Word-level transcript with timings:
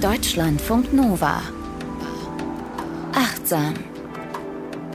Deutschlandfunk 0.00 0.94
Nova. 0.94 1.42
Achtsam. 3.12 3.74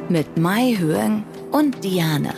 Mit 0.09 0.35
Mai 0.35 0.75
Höhen 0.79 1.23
und 1.51 1.83
Diane. 1.83 2.33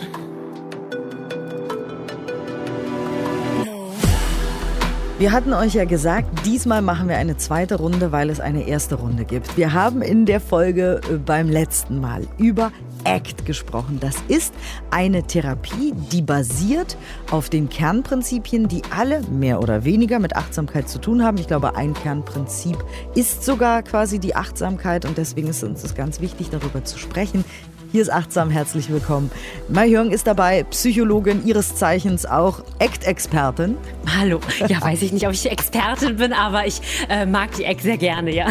Wir 5.18 5.32
hatten 5.32 5.54
euch 5.54 5.74
ja 5.74 5.86
gesagt, 5.86 6.44
diesmal 6.44 6.82
machen 6.82 7.08
wir 7.08 7.16
eine 7.16 7.38
zweite 7.38 7.76
Runde, 7.76 8.12
weil 8.12 8.28
es 8.28 8.38
eine 8.38 8.68
erste 8.68 8.96
Runde 8.96 9.24
gibt. 9.24 9.56
Wir 9.56 9.72
haben 9.72 10.02
in 10.02 10.26
der 10.26 10.40
Folge 10.40 11.00
äh, 11.10 11.16
beim 11.16 11.48
letzten 11.48 12.00
Mal 12.00 12.26
über 12.36 12.70
ACT 13.08 13.44
gesprochen. 13.46 13.98
Das 14.00 14.16
ist 14.28 14.54
eine 14.90 15.22
Therapie, 15.22 15.92
die 16.12 16.22
basiert 16.22 16.96
auf 17.30 17.48
den 17.48 17.68
Kernprinzipien, 17.68 18.68
die 18.68 18.82
alle 18.96 19.22
mehr 19.22 19.60
oder 19.60 19.84
weniger 19.84 20.18
mit 20.18 20.36
Achtsamkeit 20.36 20.88
zu 20.88 21.00
tun 21.00 21.24
haben. 21.24 21.38
Ich 21.38 21.46
glaube, 21.46 21.76
ein 21.76 21.94
Kernprinzip 21.94 22.76
ist 23.14 23.44
sogar 23.44 23.82
quasi 23.82 24.18
die 24.18 24.34
Achtsamkeit 24.36 25.04
und 25.04 25.18
deswegen 25.18 25.48
ist 25.48 25.64
uns 25.64 25.82
das 25.82 25.94
ganz 25.94 26.20
wichtig, 26.20 26.50
darüber 26.50 26.84
zu 26.84 26.98
sprechen. 26.98 27.44
Hier 27.90 28.02
ist 28.02 28.12
Achtsam, 28.12 28.50
herzlich 28.50 28.90
willkommen. 28.90 29.30
Mai 29.70 29.88
Hyung 29.88 30.10
ist 30.10 30.26
dabei, 30.26 30.62
Psychologin 30.64 31.46
ihres 31.46 31.74
Zeichens, 31.76 32.26
auch 32.26 32.60
Act-Expertin. 32.80 33.78
Hallo. 34.18 34.40
Ja, 34.66 34.82
weiß 34.82 35.00
ich 35.00 35.12
nicht, 35.12 35.26
ob 35.26 35.32
ich 35.32 35.50
Expertin 35.50 36.16
bin, 36.16 36.34
aber 36.34 36.66
ich 36.66 36.82
äh, 37.08 37.24
mag 37.24 37.52
die 37.52 37.64
Act 37.64 37.80
sehr 37.80 37.96
gerne, 37.96 38.34
ja. 38.34 38.48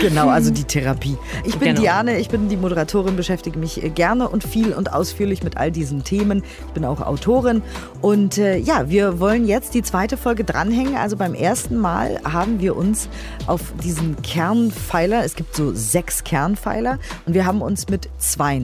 Genau, 0.00 0.28
also 0.28 0.50
die 0.50 0.64
Therapie. 0.64 1.16
Ich 1.44 1.56
bin 1.56 1.68
genau. 1.68 1.82
Diane, 1.82 2.18
ich 2.18 2.28
bin 2.28 2.48
die 2.48 2.56
Moderatorin, 2.56 3.14
beschäftige 3.14 3.58
mich 3.60 3.80
gerne 3.94 4.28
und 4.28 4.42
viel 4.42 4.72
und 4.72 4.92
ausführlich 4.92 5.44
mit 5.44 5.56
all 5.56 5.70
diesen 5.70 6.02
Themen. 6.02 6.42
Ich 6.66 6.72
bin 6.72 6.84
auch 6.84 7.00
Autorin 7.00 7.62
und 8.00 8.38
äh, 8.38 8.56
ja, 8.56 8.88
wir 8.88 9.20
wollen 9.20 9.46
jetzt 9.46 9.74
die 9.74 9.82
zweite 9.82 10.16
Folge 10.16 10.42
dranhängen. 10.42 10.96
Also 10.96 11.16
beim 11.16 11.34
ersten 11.34 11.76
Mal 11.76 12.20
haben 12.24 12.60
wir 12.60 12.76
uns 12.76 13.08
auf 13.46 13.60
diesen 13.84 14.20
Kernpfeiler, 14.22 15.24
es 15.24 15.36
gibt 15.36 15.54
so 15.54 15.72
sechs 15.72 16.24
Kernpfeiler 16.24 16.98
und 17.26 17.34
wir 17.34 17.46
haben 17.46 17.62
uns 17.62 17.88
mit 17.88 18.08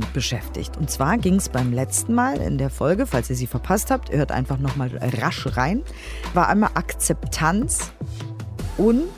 zwei 0.00 0.12
beschäftigt. 0.12 0.76
Und 0.76 0.90
zwar 0.90 1.18
ging 1.18 1.36
es 1.36 1.48
beim 1.48 1.72
letzten 1.72 2.14
Mal 2.14 2.38
in 2.38 2.58
der 2.58 2.70
Folge, 2.70 3.06
falls 3.06 3.30
ihr 3.30 3.36
sie 3.36 3.46
verpasst 3.46 3.90
habt, 3.90 4.12
hört 4.12 4.32
einfach 4.32 4.58
nochmal 4.58 4.90
rasch 5.20 5.56
rein, 5.56 5.82
war 6.34 6.48
einmal 6.48 6.70
Akzeptanz 6.74 7.92
und 8.76 9.08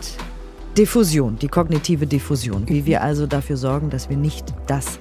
Diffusion, 0.77 1.39
die 1.39 1.49
kognitive 1.49 2.07
Diffusion. 2.07 2.69
Wie 2.69 2.87
wir 2.87 3.03
also 3.03 3.27
dafür 3.27 3.57
sorgen, 3.57 3.91
dass 3.91 4.09
wir 4.09 4.17
nicht 4.17 4.55
das 4.67 4.99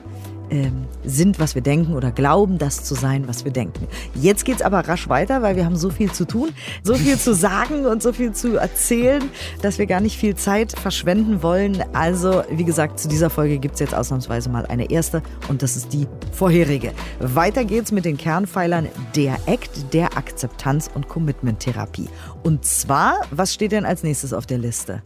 ähm, 0.51 0.85
sind, 1.03 1.39
was 1.39 1.55
wir 1.55 1.61
denken 1.61 1.93
oder 1.93 2.11
glauben, 2.11 2.57
das 2.57 2.83
zu 2.83 2.93
sein, 2.93 3.27
was 3.27 3.45
wir 3.45 3.51
denken. 3.51 3.87
Jetzt 4.13 4.45
geht 4.45 4.57
es 4.57 4.61
aber 4.61 4.79
rasch 4.87 5.07
weiter, 5.09 5.41
weil 5.41 5.55
wir 5.55 5.65
haben 5.65 5.77
so 5.77 5.89
viel 5.89 6.11
zu 6.11 6.25
tun, 6.25 6.49
so 6.83 6.95
viel 6.95 7.17
zu 7.17 7.33
sagen 7.33 7.85
und 7.85 8.03
so 8.03 8.11
viel 8.13 8.33
zu 8.33 8.57
erzählen, 8.57 9.23
dass 9.61 9.79
wir 9.79 9.85
gar 9.85 10.01
nicht 10.01 10.17
viel 10.17 10.35
Zeit 10.35 10.77
verschwenden 10.77 11.41
wollen. 11.41 11.83
Also, 11.93 12.43
wie 12.49 12.65
gesagt, 12.65 12.99
zu 12.99 13.07
dieser 13.07 13.29
Folge 13.29 13.57
gibt 13.59 13.75
es 13.75 13.79
jetzt 13.79 13.95
ausnahmsweise 13.95 14.49
mal 14.49 14.65
eine 14.65 14.91
erste 14.91 15.23
und 15.47 15.61
das 15.63 15.77
ist 15.77 15.93
die 15.93 16.05
vorherige. 16.33 16.91
Weiter 17.19 17.63
geht's 17.63 17.91
mit 17.91 18.03
den 18.03 18.17
Kernpfeilern 18.17 18.89
der 19.15 19.35
ACT, 19.47 19.93
der 19.93 20.17
Akzeptanz- 20.17 20.89
und 20.93 21.07
Commitment-Therapie. 21.07 22.09
Und 22.43 22.65
zwar, 22.65 23.21
was 23.31 23.53
steht 23.53 23.71
denn 23.71 23.85
als 23.85 24.03
nächstes 24.03 24.33
auf 24.33 24.45
der 24.45 24.57
Liste? 24.57 25.01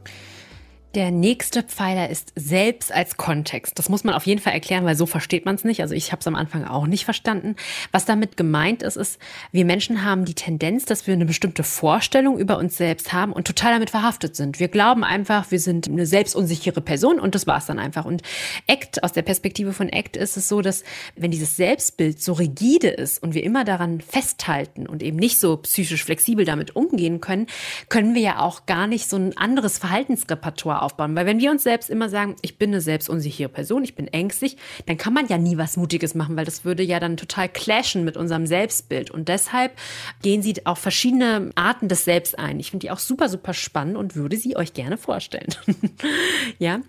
Der 0.95 1.11
nächste 1.11 1.61
Pfeiler 1.61 2.09
ist 2.09 2.31
selbst 2.37 2.93
als 2.93 3.17
Kontext. 3.17 3.77
Das 3.77 3.89
muss 3.89 4.05
man 4.05 4.13
auf 4.15 4.25
jeden 4.25 4.39
Fall 4.39 4.53
erklären, 4.53 4.85
weil 4.85 4.95
so 4.95 5.05
versteht 5.05 5.43
man 5.43 5.55
es 5.55 5.65
nicht. 5.65 5.81
Also 5.81 5.93
ich 5.93 6.13
habe 6.13 6.21
es 6.21 6.27
am 6.27 6.35
Anfang 6.35 6.63
auch 6.63 6.87
nicht 6.87 7.03
verstanden. 7.03 7.57
Was 7.91 8.05
damit 8.05 8.37
gemeint 8.37 8.81
ist, 8.81 8.95
ist, 8.95 9.19
wir 9.51 9.65
Menschen 9.65 10.05
haben 10.05 10.23
die 10.23 10.35
Tendenz, 10.35 10.85
dass 10.85 11.05
wir 11.05 11.13
eine 11.13 11.25
bestimmte 11.25 11.63
Vorstellung 11.63 12.39
über 12.39 12.57
uns 12.57 12.77
selbst 12.77 13.11
haben 13.11 13.33
und 13.33 13.45
total 13.45 13.73
damit 13.73 13.89
verhaftet 13.89 14.37
sind. 14.37 14.61
Wir 14.61 14.69
glauben 14.69 15.03
einfach, 15.03 15.51
wir 15.51 15.59
sind 15.59 15.89
eine 15.89 16.05
selbstunsichere 16.05 16.79
Person 16.79 17.19
und 17.19 17.35
das 17.35 17.45
war 17.45 17.57
es 17.57 17.65
dann 17.65 17.77
einfach. 17.77 18.05
Und 18.05 18.21
ACT, 18.69 19.03
aus 19.03 19.11
der 19.11 19.23
Perspektive 19.23 19.73
von 19.73 19.91
ACT 19.91 20.15
ist 20.15 20.37
es 20.37 20.47
so, 20.47 20.61
dass 20.61 20.85
wenn 21.17 21.29
dieses 21.29 21.57
Selbstbild 21.57 22.23
so 22.23 22.31
rigide 22.31 22.87
ist 22.87 23.21
und 23.21 23.33
wir 23.33 23.43
immer 23.43 23.65
daran 23.65 23.99
festhalten 23.99 24.87
und 24.87 25.03
eben 25.03 25.17
nicht 25.17 25.41
so 25.41 25.57
psychisch 25.57 26.05
flexibel 26.05 26.45
damit 26.45 26.73
umgehen 26.77 27.19
können, 27.19 27.47
können 27.89 28.15
wir 28.15 28.21
ja 28.21 28.39
auch 28.39 28.65
gar 28.65 28.87
nicht 28.87 29.09
so 29.09 29.17
ein 29.17 29.35
anderes 29.35 29.77
Verhaltensrepertoire 29.77 30.84
aufbauen. 30.85 31.15
Weil 31.15 31.25
wenn 31.25 31.39
wir 31.39 31.51
uns 31.51 31.63
selbst 31.63 31.89
immer 31.89 32.09
sagen, 32.09 32.35
ich 32.41 32.57
bin 32.57 32.69
eine 32.69 32.81
selbstunsichere 32.81 33.49
Person, 33.49 33.83
ich 33.83 33.95
bin 33.95 34.07
ängstlich, 34.07 34.57
dann 34.85 34.97
kann 34.97 35.13
man 35.13 35.27
ja 35.27 35.37
nie 35.37 35.57
was 35.57 35.77
Mutiges 35.77 36.15
machen, 36.15 36.37
weil 36.37 36.45
das 36.45 36.63
würde 36.63 36.83
ja 36.83 36.99
dann 36.99 37.17
total 37.17 37.49
clashen 37.49 38.05
mit 38.05 38.15
unserem 38.15 38.45
Selbstbild. 38.45 39.11
Und 39.11 39.27
deshalb 39.27 39.73
gehen 40.21 40.41
sie 40.41 40.65
auf 40.65 40.77
verschiedene 40.77 41.51
Arten 41.55 41.87
des 41.87 42.05
Selbst 42.05 42.37
ein. 42.37 42.59
Ich 42.59 42.71
finde 42.71 42.85
die 42.85 42.91
auch 42.91 42.99
super, 42.99 43.29
super 43.29 43.53
spannend 43.53 43.97
und 43.97 44.15
würde 44.15 44.37
sie 44.37 44.55
euch 44.55 44.73
gerne 44.73 44.97
vorstellen. 44.97 45.49
ja, 46.59 46.79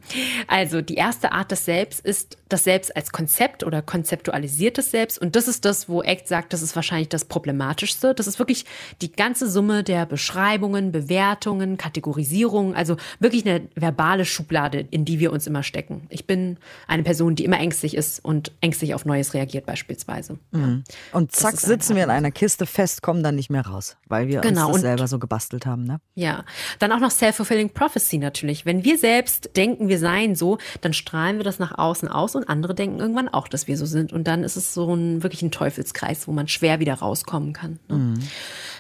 also 0.47 0.83
die 0.83 0.95
erste 0.95 1.33
Art 1.33 1.51
des 1.51 1.65
Selbst 1.65 2.05
ist 2.05 2.37
das 2.49 2.65
Selbst 2.65 2.95
als 2.95 3.11
Konzept 3.11 3.65
oder 3.65 3.83
konzeptualisiertes 3.83 4.91
Selbst. 4.91 5.19
Und 5.19 5.35
das 5.35 5.49
ist 5.49 5.65
das, 5.65 5.89
wo 5.89 6.03
Act 6.03 6.29
sagt, 6.29 6.53
das 6.53 6.62
ist 6.62 6.77
wahrscheinlich 6.77 7.09
das 7.09 7.25
Problematischste. 7.25 8.15
Das 8.15 8.27
ist 8.27 8.39
wirklich 8.39 8.65
die 9.01 9.11
ganze 9.11 9.49
Summe 9.51 9.83
der 9.83 10.06
Beschreibungen, 10.06 10.93
Bewertungen, 10.93 11.77
Kategorisierungen, 11.77 12.75
also 12.75 12.97
wirklich 13.19 13.47
eine 13.47 13.69
verbale 13.87 14.25
Schublade, 14.25 14.85
in 14.91 15.05
die 15.05 15.21
wir 15.21 15.33
uns 15.33 15.47
immer 15.47 15.63
stecken. 15.63 16.09
Ich 16.09 16.27
bin 16.27 16.57
eine 16.89 17.05
Person, 17.05 17.37
die 17.37 17.45
immer 17.45 17.61
ängstlich 17.61 17.97
ist 17.97 18.25
und 18.25 18.51
ängstlich 18.61 18.95
auf 18.95 19.05
Neues 19.05 19.33
reagiert 19.33 19.65
beispielsweise. 19.65 20.39
Mhm. 20.51 20.83
Und 21.13 21.31
zack, 21.31 21.57
sitzen 21.57 21.95
wir 21.95 22.03
in 22.03 22.11
einer 22.11 22.33
Kiste 22.33 22.67
fest, 22.67 23.01
kommen 23.01 23.23
dann 23.23 23.37
nicht 23.37 23.49
mehr 23.49 23.65
raus, 23.65 23.97
weil 24.09 24.27
wir 24.27 24.41
genau. 24.41 24.67
uns 24.67 24.77
das 24.77 24.83
selber 24.83 25.07
so 25.07 25.21
gebastelt 25.21 25.67
haben. 25.67 25.85
Ne? 25.85 26.01
Ja, 26.17 26.45
dann 26.81 26.91
auch 26.91 26.99
noch 26.99 27.13
Self-Fulfilling 27.13 27.71
Prophecy 27.71 28.19
natürlich. 28.19 28.67
Wenn 28.67 28.83
wir 28.83 28.99
selbst 28.99 29.57
denken, 29.57 29.89
wir 29.89 30.01
seien 30.01 30.35
so, 30.35 30.59
dann 30.81 30.93
strahlen 30.93 31.37
wir 31.37 31.45
das 31.45 31.61
nach 31.61 31.79
außen 31.79 32.09
aus 32.09 32.35
und 32.35 32.49
andere 32.49 32.75
denken 32.75 32.99
irgendwann 32.99 33.29
auch, 33.29 33.47
dass 33.47 33.69
wir 33.69 33.77
so 33.79 33.87
sind. 33.87 34.13
Und 34.13 34.27
dann 34.27 34.43
ist 34.43 34.57
es 34.57 34.75
so 34.75 34.93
ein 34.93 35.23
wirklich 35.23 35.43
ein 35.43 35.53
Teufelskreis, 35.53 36.27
wo 36.27 36.33
man 36.33 36.49
schwer 36.49 36.81
wieder 36.81 36.95
rauskommen 36.95 37.53
kann. 37.53 37.79
Ne? 37.89 37.97
Mhm. 37.97 38.19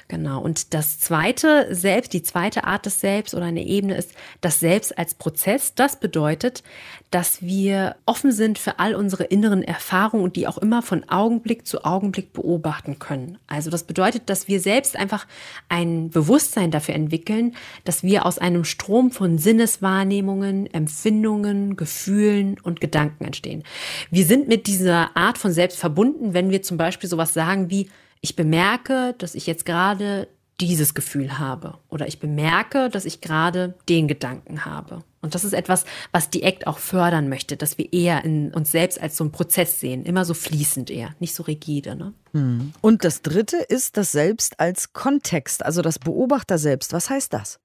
Genau. 0.08 0.40
Und 0.40 0.72
das 0.72 1.00
zweite 1.00 1.74
Selbst, 1.74 2.12
die 2.12 2.22
zweite 2.22 2.64
Art 2.64 2.86
des 2.86 3.00
Selbst 3.00 3.34
oder 3.34 3.46
eine 3.46 3.64
Ebene 3.64 3.96
ist 3.96 4.12
das 4.40 4.60
Selbst 4.60 4.96
als 4.96 5.14
Prozess. 5.14 5.74
Das 5.74 5.98
bedeutet, 5.98 6.62
dass 7.10 7.42
wir 7.42 7.96
offen 8.06 8.30
sind 8.30 8.58
für 8.58 8.78
all 8.78 8.94
unsere 8.94 9.24
inneren 9.24 9.64
Erfahrungen 9.64 10.22
und 10.22 10.36
die 10.36 10.46
auch 10.46 10.58
immer 10.58 10.82
von 10.82 11.08
Augenblick 11.08 11.66
zu 11.66 11.84
Augenblick 11.84 12.32
beobachten 12.32 13.00
können. 13.00 13.38
Also 13.48 13.68
das 13.68 13.82
bedeutet, 13.82 14.30
dass 14.30 14.46
wir 14.46 14.60
selbst 14.60 14.96
einfach 14.96 15.26
ein 15.68 16.10
Bewusstsein 16.10 16.70
dafür 16.70 16.94
entwickeln, 16.94 17.56
dass 17.84 18.04
wir 18.04 18.26
aus 18.26 18.38
einem 18.38 18.64
Strom 18.64 19.10
von 19.10 19.38
Sinneswahrnehmungen, 19.38 20.72
Empfindungen, 20.72 21.76
Gefühlen 21.76 22.58
und 22.62 22.80
Gedanken 22.80 23.24
entstehen. 23.24 23.64
Wir 24.12 24.24
sind 24.24 24.46
mit 24.46 24.68
dieser 24.68 25.16
Art 25.16 25.38
von 25.38 25.50
Selbst 25.52 25.78
verbunden, 25.78 26.32
wenn 26.32 26.50
wir 26.50 26.62
zum 26.62 26.76
Beispiel 26.76 27.10
sowas 27.10 27.34
sagen 27.34 27.70
wie, 27.70 27.88
ich 28.20 28.36
bemerke, 28.36 29.14
dass 29.18 29.34
ich 29.34 29.46
jetzt 29.46 29.66
gerade 29.66 30.28
dieses 30.60 30.94
Gefühl 30.94 31.38
habe 31.38 31.78
oder 31.88 32.06
ich 32.06 32.18
bemerke, 32.18 32.88
dass 32.88 33.04
ich 33.04 33.20
gerade 33.20 33.74
den 33.88 34.08
Gedanken 34.08 34.64
habe. 34.64 35.04
Und 35.22 35.34
das 35.34 35.44
ist 35.44 35.54
etwas, 35.54 35.84
was 36.12 36.30
die 36.30 36.44
ACT 36.44 36.66
auch 36.66 36.78
fördern 36.78 37.28
möchte, 37.28 37.56
dass 37.56 37.78
wir 37.78 37.92
eher 37.92 38.24
in 38.24 38.52
uns 38.54 38.70
selbst 38.70 39.00
als 39.00 39.16
so 39.16 39.24
einen 39.24 39.32
Prozess 39.32 39.80
sehen, 39.80 40.04
immer 40.04 40.24
so 40.24 40.34
fließend 40.34 40.90
eher, 40.90 41.14
nicht 41.18 41.34
so 41.34 41.42
rigide. 41.42 41.96
Ne? 41.96 42.12
Hm. 42.32 42.72
Und 42.82 43.02
das 43.02 43.22
dritte 43.22 43.56
ist 43.56 43.96
das 43.96 44.12
Selbst 44.12 44.60
als 44.60 44.92
Kontext, 44.92 45.64
also 45.64 45.82
das 45.82 45.98
Beobachter 45.98 46.58
selbst. 46.58 46.92
Was 46.92 47.08
heißt 47.10 47.32
das? 47.32 47.58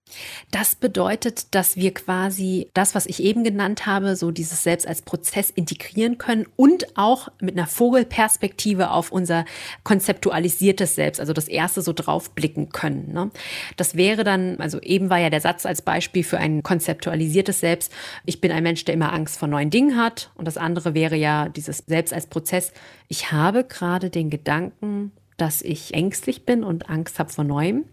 Das 0.50 0.76
bedeutet, 0.76 1.54
dass 1.56 1.76
wir 1.76 1.94
quasi 1.94 2.70
das, 2.74 2.96
was 2.96 3.06
ich 3.06 3.22
eben 3.22 3.44
genannt 3.44 3.86
habe, 3.86 4.16
so 4.16 4.32
dieses 4.32 4.64
Selbst 4.64 4.88
als 4.88 5.02
Prozess 5.02 5.50
integrieren 5.50 6.18
können 6.18 6.48
und 6.56 6.98
auch 6.98 7.30
mit 7.40 7.58
einer 7.58 7.68
Vogelperspektive 7.68 8.92
auf 8.92 9.12
unser 9.12 9.46
konzeptualisiertes 9.84 10.96
Selbst, 10.96 11.20
also 11.20 11.34
das 11.34 11.48
erste 11.48 11.82
so 11.82 11.94
drauf 11.94 12.32
blicken 12.32 12.70
können. 12.70 13.14
Ne? 13.14 13.32
Das 13.78 13.96
wäre 13.96 14.24
dann, 14.24 14.60
also 14.60 14.80
eben 14.82 15.10
war 15.10 15.20
ja 15.20 15.30
der 15.30 15.42
Satz 15.42 15.66
als 15.66 15.82
Beispiel 15.82 16.24
für 16.24 16.38
ein 16.38 16.64
konzeptualisiertes 16.64 17.41
Selbst, 17.50 17.92
ich 18.26 18.42
bin 18.42 18.52
ein 18.52 18.64
Mensch, 18.64 18.86
der 18.86 18.94
immer 18.94 19.14
Angst 19.14 19.40
vor 19.40 19.48
neuen 19.48 19.70
Dingen 19.70 19.98
hat. 19.98 20.32
Und 20.36 20.46
das 20.46 20.58
andere 20.58 20.94
wäre 20.94 21.16
ja 21.16 21.50
dieses 21.50 21.80
Selbst 21.80 22.14
als 22.14 22.28
Prozess, 22.28 22.72
ich 23.08 23.32
habe 23.32 23.64
gerade 23.64 24.10
den 24.10 24.30
Gedanken, 24.30 25.12
dass 25.38 25.62
ich 25.62 25.94
ängstlich 25.96 26.46
bin 26.46 26.64
und 26.64 26.90
Angst 26.90 27.18
habe 27.18 27.32
vor 27.32 27.44
Neuem. 27.44 27.86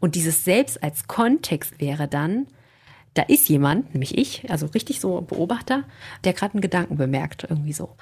Und 0.00 0.14
dieses 0.14 0.44
Selbst 0.44 0.82
als 0.82 1.06
Kontext 1.06 1.78
wäre 1.80 2.08
dann, 2.08 2.46
da 3.16 3.22
ist 3.22 3.48
jemand, 3.48 3.94
nämlich 3.94 4.16
ich, 4.16 4.50
also 4.50 4.66
richtig 4.66 5.00
so 5.00 5.22
Beobachter, 5.22 5.84
der 6.24 6.34
gerade 6.34 6.54
einen 6.54 6.60
Gedanken 6.60 6.96
bemerkt, 6.96 7.46
irgendwie 7.48 7.72
so. 7.72 7.96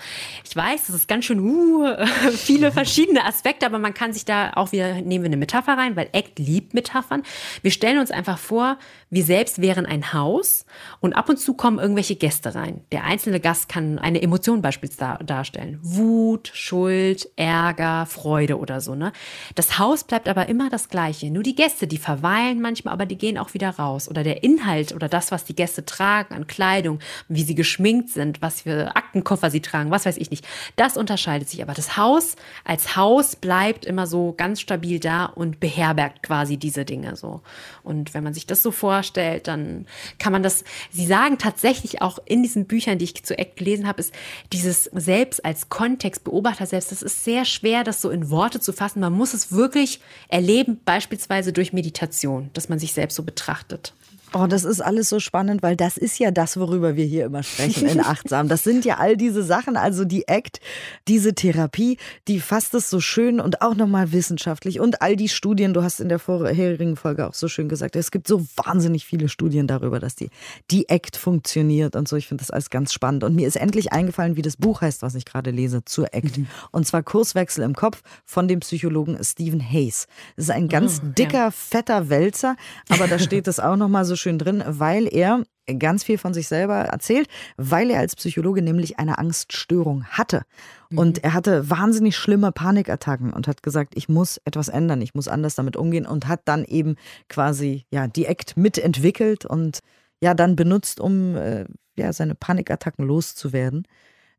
Ich 0.44 0.54
weiß, 0.56 0.86
das 0.86 0.96
ist 0.96 1.08
ganz 1.08 1.24
schön 1.24 1.38
uh, 1.38 1.86
viele 2.32 2.72
verschiedene 2.72 3.24
Aspekte, 3.24 3.64
aber 3.64 3.78
man 3.78 3.94
kann 3.94 4.12
sich 4.12 4.24
da 4.24 4.52
auch 4.54 4.72
wieder, 4.72 4.94
nehmen 4.94 5.24
wir 5.24 5.28
eine 5.28 5.36
Metapher 5.36 5.78
rein, 5.78 5.94
weil 5.94 6.08
Act 6.12 6.40
liebt 6.40 6.74
Metaphern. 6.74 7.22
Wir 7.62 7.70
stellen 7.70 7.98
uns 7.98 8.10
einfach 8.10 8.38
vor, 8.38 8.76
wir 9.14 9.22
selbst 9.24 9.60
wären 9.60 9.86
ein 9.86 10.12
Haus 10.12 10.66
und 10.98 11.12
ab 11.12 11.28
und 11.28 11.38
zu 11.38 11.54
kommen 11.54 11.78
irgendwelche 11.78 12.16
Gäste 12.16 12.56
rein. 12.56 12.80
Der 12.90 13.04
einzelne 13.04 13.38
Gast 13.38 13.68
kann 13.68 14.00
eine 14.00 14.20
Emotion 14.20 14.60
beispielsweise 14.60 15.24
darstellen. 15.24 15.78
Wut, 15.82 16.50
Schuld, 16.52 17.28
Ärger, 17.36 18.06
Freude 18.06 18.58
oder 18.58 18.80
so. 18.80 18.96
Ne? 18.96 19.12
Das 19.54 19.78
Haus 19.78 20.02
bleibt 20.02 20.28
aber 20.28 20.48
immer 20.48 20.68
das 20.68 20.88
gleiche. 20.88 21.30
Nur 21.30 21.44
die 21.44 21.54
Gäste, 21.54 21.86
die 21.86 21.98
verweilen 21.98 22.60
manchmal, 22.60 22.92
aber 22.92 23.06
die 23.06 23.16
gehen 23.16 23.38
auch 23.38 23.54
wieder 23.54 23.70
raus. 23.70 24.08
Oder 24.08 24.24
der 24.24 24.42
Inhalt 24.42 24.92
oder 24.92 25.08
das, 25.08 25.30
was 25.30 25.44
die 25.44 25.54
Gäste 25.54 25.84
tragen 25.84 26.34
an 26.34 26.48
Kleidung, 26.48 26.98
wie 27.28 27.44
sie 27.44 27.54
geschminkt 27.54 28.10
sind, 28.10 28.42
was 28.42 28.62
für 28.62 28.96
Aktenkoffer 28.96 29.48
sie 29.50 29.62
tragen, 29.62 29.92
was 29.92 30.06
weiß 30.06 30.16
ich 30.16 30.32
nicht. 30.32 30.44
Das 30.74 30.96
unterscheidet 30.96 31.48
sich. 31.48 31.62
Aber 31.62 31.74
das 31.74 31.96
Haus 31.96 32.34
als 32.64 32.96
Haus 32.96 33.36
bleibt 33.36 33.84
immer 33.84 34.08
so 34.08 34.34
ganz 34.36 34.60
stabil 34.60 34.98
da 34.98 35.26
und 35.26 35.60
beherbergt 35.60 36.24
quasi 36.24 36.56
diese 36.56 36.84
Dinge 36.84 37.14
so. 37.14 37.42
Und 37.84 38.12
wenn 38.12 38.24
man 38.24 38.34
sich 38.34 38.46
das 38.46 38.60
so 38.60 38.72
vorstellt, 38.72 39.03
dann 39.12 39.86
kann 40.18 40.32
man 40.32 40.42
das, 40.42 40.64
sie 40.90 41.06
sagen 41.06 41.38
tatsächlich 41.38 42.02
auch 42.02 42.18
in 42.24 42.42
diesen 42.42 42.66
Büchern, 42.66 42.98
die 42.98 43.04
ich 43.04 43.24
zu 43.24 43.38
Eck 43.38 43.56
gelesen 43.56 43.86
habe, 43.86 44.00
ist 44.00 44.14
dieses 44.52 44.84
Selbst 44.84 45.44
als 45.44 45.68
Kontext, 45.68 46.24
Beobachter 46.24 46.66
selbst, 46.66 46.92
das 46.92 47.02
ist 47.02 47.24
sehr 47.24 47.44
schwer, 47.44 47.84
das 47.84 48.00
so 48.00 48.10
in 48.10 48.30
Worte 48.30 48.60
zu 48.60 48.72
fassen. 48.72 49.00
Man 49.00 49.12
muss 49.12 49.34
es 49.34 49.52
wirklich 49.52 50.00
erleben, 50.28 50.80
beispielsweise 50.84 51.52
durch 51.52 51.72
Meditation, 51.72 52.50
dass 52.54 52.68
man 52.68 52.78
sich 52.78 52.92
selbst 52.92 53.16
so 53.16 53.22
betrachtet. 53.22 53.94
Oh, 54.36 54.48
das 54.48 54.64
ist 54.64 54.80
alles 54.80 55.08
so 55.08 55.20
spannend, 55.20 55.62
weil 55.62 55.76
das 55.76 55.96
ist 55.96 56.18
ja 56.18 56.32
das, 56.32 56.56
worüber 56.56 56.96
wir 56.96 57.04
hier 57.04 57.24
immer 57.26 57.44
sprechen 57.44 57.86
in 57.86 58.00
Achtsam. 58.04 58.48
Das 58.48 58.64
sind 58.64 58.84
ja 58.84 58.96
all 58.96 59.16
diese 59.16 59.44
Sachen, 59.44 59.76
also 59.76 60.04
die 60.04 60.28
ACT, 60.28 60.58
diese 61.06 61.34
Therapie, 61.34 61.98
die 62.26 62.40
fasst 62.40 62.74
es 62.74 62.90
so 62.90 62.98
schön 62.98 63.38
und 63.38 63.62
auch 63.62 63.76
nochmal 63.76 64.10
wissenschaftlich 64.10 64.80
und 64.80 65.02
all 65.02 65.14
die 65.14 65.28
Studien, 65.28 65.72
du 65.72 65.84
hast 65.84 66.00
in 66.00 66.08
der 66.08 66.18
vorherigen 66.18 66.96
Folge 66.96 67.28
auch 67.28 67.34
so 67.34 67.46
schön 67.46 67.68
gesagt, 67.68 67.94
es 67.94 68.10
gibt 68.10 68.26
so 68.26 68.44
wahnsinnig 68.56 69.04
viele 69.04 69.28
Studien 69.28 69.68
darüber, 69.68 70.00
dass 70.00 70.16
die, 70.16 70.30
die 70.68 70.90
ACT 70.90 71.16
funktioniert 71.16 71.94
und 71.94 72.08
so. 72.08 72.16
Ich 72.16 72.26
finde 72.26 72.42
das 72.42 72.50
alles 72.50 72.70
ganz 72.70 72.92
spannend. 72.92 73.22
Und 73.22 73.36
mir 73.36 73.46
ist 73.46 73.54
endlich 73.54 73.92
eingefallen, 73.92 74.34
wie 74.34 74.42
das 74.42 74.56
Buch 74.56 74.80
heißt, 74.80 75.02
was 75.02 75.14
ich 75.14 75.26
gerade 75.26 75.52
lese, 75.52 75.84
zur 75.84 76.06
ACT. 76.06 76.38
Mhm. 76.38 76.46
Und 76.72 76.88
zwar 76.88 77.04
Kurswechsel 77.04 77.62
im 77.62 77.76
Kopf 77.76 78.02
von 78.24 78.48
dem 78.48 78.58
Psychologen 78.60 79.16
Stephen 79.22 79.60
Hayes. 79.60 80.08
Das 80.34 80.46
ist 80.46 80.50
ein 80.50 80.68
ganz 80.68 81.00
oh, 81.04 81.06
dicker, 81.16 81.38
ja. 81.38 81.50
fetter 81.52 82.08
Wälzer, 82.08 82.56
aber 82.88 83.06
da 83.06 83.20
steht 83.20 83.46
es 83.46 83.60
auch 83.60 83.76
nochmal 83.76 84.04
so 84.04 84.16
schön 84.16 84.23
schön 84.24 84.38
drin, 84.38 84.64
weil 84.66 85.06
er 85.06 85.44
ganz 85.78 86.04
viel 86.04 86.18
von 86.18 86.34
sich 86.34 86.48
selber 86.48 86.74
erzählt, 86.74 87.28
weil 87.56 87.90
er 87.90 88.00
als 88.00 88.16
Psychologe 88.16 88.60
nämlich 88.60 88.98
eine 88.98 89.18
Angststörung 89.18 90.04
hatte. 90.04 90.42
Mhm. 90.90 90.98
Und 90.98 91.24
er 91.24 91.32
hatte 91.32 91.70
wahnsinnig 91.70 92.16
schlimme 92.16 92.52
Panikattacken 92.52 93.32
und 93.32 93.48
hat 93.48 93.62
gesagt, 93.62 93.94
ich 93.96 94.08
muss 94.08 94.40
etwas 94.44 94.68
ändern, 94.68 95.00
ich 95.00 95.14
muss 95.14 95.28
anders 95.28 95.54
damit 95.54 95.76
umgehen 95.76 96.06
und 96.06 96.28
hat 96.28 96.42
dann 96.44 96.64
eben 96.64 96.96
quasi 97.28 97.86
ja 97.90 98.06
die 98.06 98.28
ACT 98.28 98.56
mitentwickelt 98.56 99.46
und 99.46 99.78
ja 100.20 100.34
dann 100.34 100.56
benutzt, 100.56 101.00
um 101.00 101.36
äh, 101.36 101.66
ja 101.96 102.12
seine 102.12 102.34
Panikattacken 102.34 103.06
loszuwerden. 103.06 103.86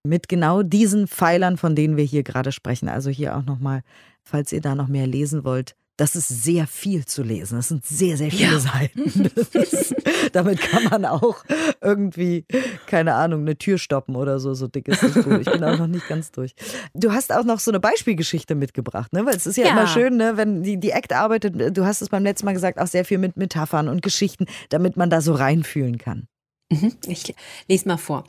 Mit 0.04 0.30
genau 0.30 0.62
diesen 0.62 1.08
Pfeilern, 1.08 1.58
von 1.58 1.76
denen 1.76 1.98
wir 1.98 2.04
hier 2.04 2.22
gerade 2.22 2.52
sprechen. 2.52 2.90
Also 2.90 3.10
hier 3.10 3.36
auch 3.36 3.44
nochmal, 3.44 3.82
falls 4.24 4.52
ihr 4.52 4.62
da 4.62 4.76
noch 4.76 4.88
mehr 4.88 5.08
lesen 5.08 5.44
wollt, 5.44 5.76
das 5.98 6.16
ist 6.16 6.28
sehr 6.28 6.68
viel 6.68 7.06
zu 7.06 7.24
lesen. 7.24 7.56
Das 7.56 7.70
sind 7.70 7.86
sehr, 7.86 8.18
sehr 8.18 8.30
viele 8.30 8.54
ja. 8.54 8.60
Seiten. 8.60 9.04
Ist, 9.54 9.96
damit 10.34 10.60
kann 10.60 10.84
man 10.86 11.06
auch 11.06 11.44
irgendwie, 11.82 12.46
keine 12.88 13.14
Ahnung, 13.16 13.42
eine 13.42 13.58
Tür 13.58 13.78
stoppen 13.78 14.16
oder 14.16 14.40
so. 14.40 14.54
So 14.54 14.68
dick 14.68 14.88
ist 14.88 15.02
das 15.02 15.14
Buch. 15.14 15.40
Ich 15.40 15.50
bin 15.50 15.64
auch 15.64 15.78
noch 15.78 15.88
nicht 15.88 16.08
ganz 16.08 16.32
durch. 16.32 16.54
Du 16.94 17.14
hast 17.14 17.34
auch 17.34 17.46
noch 17.46 17.60
so 17.60 17.72
eine 17.72 17.80
Beispielgeschichte 17.80 18.56
mitgebracht, 18.56 19.14
ne? 19.14 19.26
Weil 19.26 19.36
es 19.36 19.46
ist 19.46 19.56
ja, 19.58 19.66
ja. 19.66 19.72
immer 19.72 19.88
schön, 19.88 20.18
ne? 20.18 20.34
wenn 20.36 20.64
die, 20.64 20.78
die 20.78 20.92
Act 20.92 21.14
arbeitet, 21.14 21.78
du 21.78 21.86
hast 21.86 22.02
es 22.02 22.10
beim 22.10 22.24
letzten 22.24 22.46
Mal 22.46 22.54
gesagt, 22.54 22.80
auch 22.80 22.88
sehr 22.88 23.06
viel 23.06 23.18
mit 23.18 23.38
Metaphern 23.38 23.88
und 23.88 24.02
Geschichten, 24.02 24.46
damit 24.70 24.98
man 24.98 25.10
da 25.10 25.22
so 25.22 25.34
reinfühlen 25.34 25.98
kann. 25.98 26.28
Mhm. 26.72 26.94
Ich 27.08 27.36
lese 27.68 27.88
mal 27.88 27.98
vor. 27.98 28.24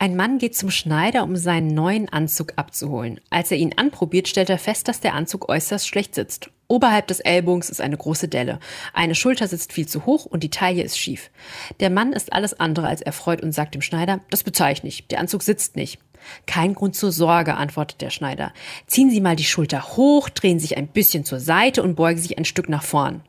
Ein 0.00 0.16
Mann 0.16 0.38
geht 0.38 0.56
zum 0.56 0.70
Schneider, 0.70 1.22
um 1.22 1.36
seinen 1.36 1.68
neuen 1.68 2.08
Anzug 2.08 2.54
abzuholen. 2.56 3.20
Als 3.30 3.52
er 3.52 3.58
ihn 3.58 3.74
anprobiert, 3.76 4.26
stellt 4.26 4.50
er 4.50 4.58
fest, 4.58 4.88
dass 4.88 5.00
der 5.00 5.14
Anzug 5.14 5.48
äußerst 5.48 5.86
schlecht 5.86 6.14
sitzt. 6.14 6.50
Oberhalb 6.68 7.06
des 7.06 7.20
Ellbogens 7.20 7.70
ist 7.70 7.80
eine 7.80 7.96
große 7.96 8.26
Delle. 8.26 8.58
Eine 8.92 9.14
Schulter 9.14 9.46
sitzt 9.46 9.72
viel 9.72 9.86
zu 9.86 10.04
hoch 10.04 10.26
und 10.26 10.42
die 10.42 10.50
Taille 10.50 10.82
ist 10.82 10.98
schief. 10.98 11.30
Der 11.78 11.90
Mann 11.90 12.12
ist 12.12 12.32
alles 12.32 12.58
andere 12.58 12.88
als 12.88 13.02
erfreut 13.02 13.40
und 13.40 13.52
sagt 13.52 13.74
dem 13.74 13.82
Schneider, 13.82 14.20
das 14.30 14.42
bezeichne 14.42 14.88
ich. 14.88 15.06
Der 15.06 15.20
Anzug 15.20 15.44
sitzt 15.44 15.76
nicht. 15.76 16.00
Kein 16.46 16.74
Grund 16.74 16.96
zur 16.96 17.12
Sorge, 17.12 17.54
antwortet 17.54 18.00
der 18.00 18.10
Schneider. 18.10 18.52
Ziehen 18.88 19.10
Sie 19.10 19.20
mal 19.20 19.36
die 19.36 19.44
Schulter 19.44 19.96
hoch, 19.96 20.28
drehen 20.28 20.58
sich 20.58 20.76
ein 20.76 20.88
bisschen 20.88 21.24
zur 21.24 21.38
Seite 21.38 21.84
und 21.84 21.94
beugen 21.94 22.20
sich 22.20 22.36
ein 22.36 22.44
Stück 22.44 22.68
nach 22.68 22.82
vorn. 22.82 23.22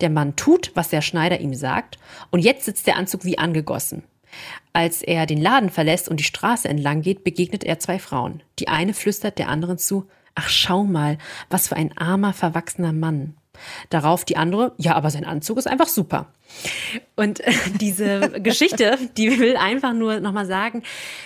Der 0.00 0.10
Mann 0.10 0.36
tut, 0.36 0.72
was 0.74 0.88
der 0.88 1.02
Schneider 1.02 1.40
ihm 1.40 1.54
sagt, 1.54 1.98
und 2.30 2.40
jetzt 2.40 2.64
sitzt 2.64 2.86
der 2.86 2.96
Anzug 2.96 3.24
wie 3.24 3.38
angegossen. 3.38 4.04
Als 4.72 5.02
er 5.02 5.26
den 5.26 5.40
Laden 5.40 5.70
verlässt 5.70 6.08
und 6.08 6.18
die 6.18 6.24
Straße 6.24 6.68
entlang 6.68 7.02
geht, 7.02 7.24
begegnet 7.24 7.64
er 7.64 7.78
zwei 7.78 7.98
Frauen. 7.98 8.42
Die 8.58 8.68
eine 8.68 8.94
flüstert 8.94 9.38
der 9.38 9.48
anderen 9.48 9.78
zu, 9.78 10.08
Ach, 10.34 10.48
schau 10.48 10.82
mal, 10.82 11.18
was 11.48 11.68
für 11.68 11.76
ein 11.76 11.96
armer, 11.96 12.32
verwachsener 12.32 12.92
Mann. 12.92 13.36
Darauf 13.90 14.24
die 14.24 14.36
andere, 14.36 14.72
ja, 14.76 14.94
aber 14.94 15.10
sein 15.10 15.24
Anzug 15.24 15.58
ist 15.58 15.66
einfach 15.66 15.88
super. 15.88 16.26
Und 17.16 17.40
äh, 17.40 17.52
diese 17.80 18.30
Geschichte, 18.40 18.98
die 19.16 19.38
will 19.38 19.56
einfach 19.56 19.92
nur 19.92 20.20
nochmal 20.20 20.46
sagen, 20.46 20.82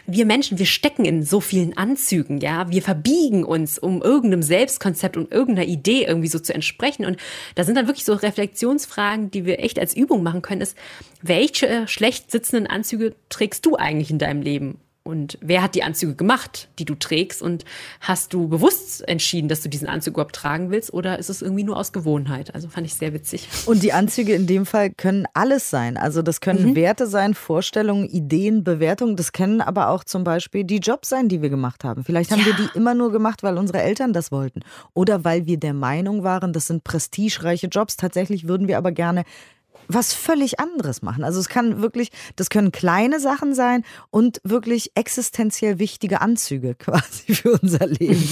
wir 0.07 0.27
Menschen, 0.27 0.59
wir 0.59 0.67
stecken 0.67 1.05
in 1.05 1.23
so 1.23 1.41
vielen 1.41 1.77
Anzügen, 1.77 2.39
ja, 2.39 2.71
wir 2.71 2.83
verbiegen 2.83 3.45
uns, 3.45 3.79
um 3.79 4.03
irgendeinem 4.03 4.43
Selbstkonzept 4.43 5.17
und 5.17 5.33
irgendeiner 5.33 5.69
Idee 5.69 6.05
irgendwie 6.05 6.29
so 6.29 6.39
zu 6.39 6.55
entsprechen. 6.55 7.05
Und 7.05 7.19
da 7.55 7.65
sind 7.65 7.75
dann 7.77 7.87
wirklich 7.87 8.05
so 8.05 8.15
Reflexionsfragen, 8.15 9.31
die 9.31 9.45
wir 9.45 9.61
echt 9.61 9.79
als 9.79 9.97
Übung 9.97 10.23
machen 10.23 10.43
können, 10.43 10.61
ist, 10.61 10.77
welche 11.23 11.89
schlecht 11.89 12.31
sitzenden 12.31 12.67
Anzüge 12.67 13.15
trägst 13.29 13.67
du 13.67 13.77
eigentlich 13.77 14.11
in 14.11 14.19
deinem 14.19 14.43
Leben? 14.43 14.81
Und 15.09 15.39
wer 15.41 15.63
hat 15.63 15.75
die 15.75 15.83
Anzüge 15.83 16.15
gemacht, 16.15 16.69
die 16.79 16.85
du 16.85 16.95
trägst? 16.95 17.41
Und 17.41 17.65
hast 17.99 18.35
du 18.35 18.47
bewusst 18.47 19.09
entschieden, 19.09 19.49
dass 19.49 19.63
du 19.63 19.71
diesen 19.71 19.89
Anzug 19.89 20.15
überhaupt 20.15 20.35
tragen 20.35 20.71
willst? 20.71 20.93
Oder 20.93 21.19
ist 21.19 21.31
es 21.31 21.41
irgendwie 21.41 21.65
nur 21.65 21.79
aus 21.79 21.95
Gewohnheit? 21.95 22.55
Also 22.55 22.69
fand 22.69 22.87
ich 22.87 22.93
sehr 22.93 23.15
witzig. 23.15 23.49
Und 23.65 23.83
die 23.83 23.95
Anzüge 23.95 24.35
in 24.35 24.47
dem 24.47 24.67
Fall 24.67 24.91
können 24.91 25.25
alles 25.33 25.71
sein. 25.71 25.97
Also 25.97 26.21
das 26.21 26.43
können 26.43 26.71
mhm. 26.71 26.77
Werte 26.77 27.07
sein, 27.07 27.33
Vorstellungen, 27.33 28.07
Ideen, 28.07 28.65
Bewertungen. 28.65 29.17
Das 29.17 29.33
können 29.33 29.63
aber 29.63 29.89
auch 29.89 30.05
zum 30.05 30.25
Beispiel 30.25 30.65
die 30.65 30.81
Jobs 30.81 31.09
sein, 31.09 31.31
die 31.31 31.41
wir 31.41 31.49
gemacht 31.49 31.85
haben. 31.85 32.05
Vielleicht 32.05 32.31
haben 32.31 32.41
ja. 32.41 32.47
wir 32.47 32.55
die 32.55 32.69
immer 32.77 32.93
nur 32.93 33.11
gemacht, 33.11 33.43
weil 33.43 33.57
unsere 33.57 33.81
Eltern 33.81 34.13
das 34.13 34.31
wollten. 34.31 34.61
Oder 34.93 35.25
weil 35.25 35.47
wir 35.47 35.59
der 35.59 35.73
Meinung 35.73 36.23
waren, 36.23 36.53
das 36.53 36.67
sind 36.67 36.85
prestigereiche 36.85 37.69
Jobs. 37.69 37.97
Tatsächlich 37.97 38.47
würden 38.47 38.69
wir 38.69 38.77
aber 38.77 38.93
gerne 38.93 39.25
was 39.88 40.12
völlig 40.12 40.61
anderes 40.61 41.02
machen. 41.02 41.25
Also 41.25 41.40
es 41.40 41.49
kann 41.49 41.82
wirklich, 41.82 42.11
das 42.37 42.50
können 42.50 42.70
kleine 42.73 43.20
Sachen 43.20 43.55
sein 43.55 43.85
und 44.11 44.40
wirklich 44.44 44.93
existenziell 44.94 45.79
wichtige 45.79 46.20
Anzüge 46.20 46.75
quasi 46.79 47.35
für 47.35 47.58
unser 47.61 47.87
Leben. 47.87 48.23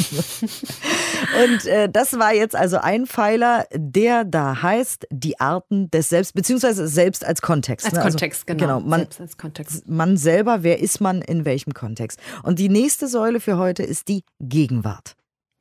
und 1.45 1.67
äh, 1.67 1.89
das 1.91 2.19
war 2.19 2.35
jetzt 2.35 2.55
also 2.55 2.79
ein 2.79 3.07
Pfeiler, 3.07 3.67
der 3.75 4.25
da 4.25 4.63
heißt, 4.63 5.07
die 5.11 5.41
Arten 5.41 5.91
des 5.91 6.11
Selbst, 6.11 6.35
beziehungsweise 6.35 6.87
selbst 6.87 7.25
als 7.25 7.43
Kontext. 7.43 7.87
Als 7.87 7.95
ne? 7.95 8.03
Kontext, 8.03 8.45
also, 8.49 8.59
genau. 8.59 8.81
Man, 8.81 9.01
selbst 9.01 9.21
als 9.21 9.37
Kontext. 9.37 9.89
Man 9.89 10.17
selber, 10.17 10.63
wer 10.63 10.81
ist 10.81 11.01
man 11.01 11.23
in 11.23 11.45
welchem 11.45 11.73
Kontext? 11.73 12.21
Und 12.43 12.59
die 12.59 12.69
nächste 12.69 13.09
Säule 13.09 13.41
für 13.41 13.57
heute 13.57 13.83
ist 13.83 14.09
die 14.09 14.25
Gegenwart. 14.41 15.17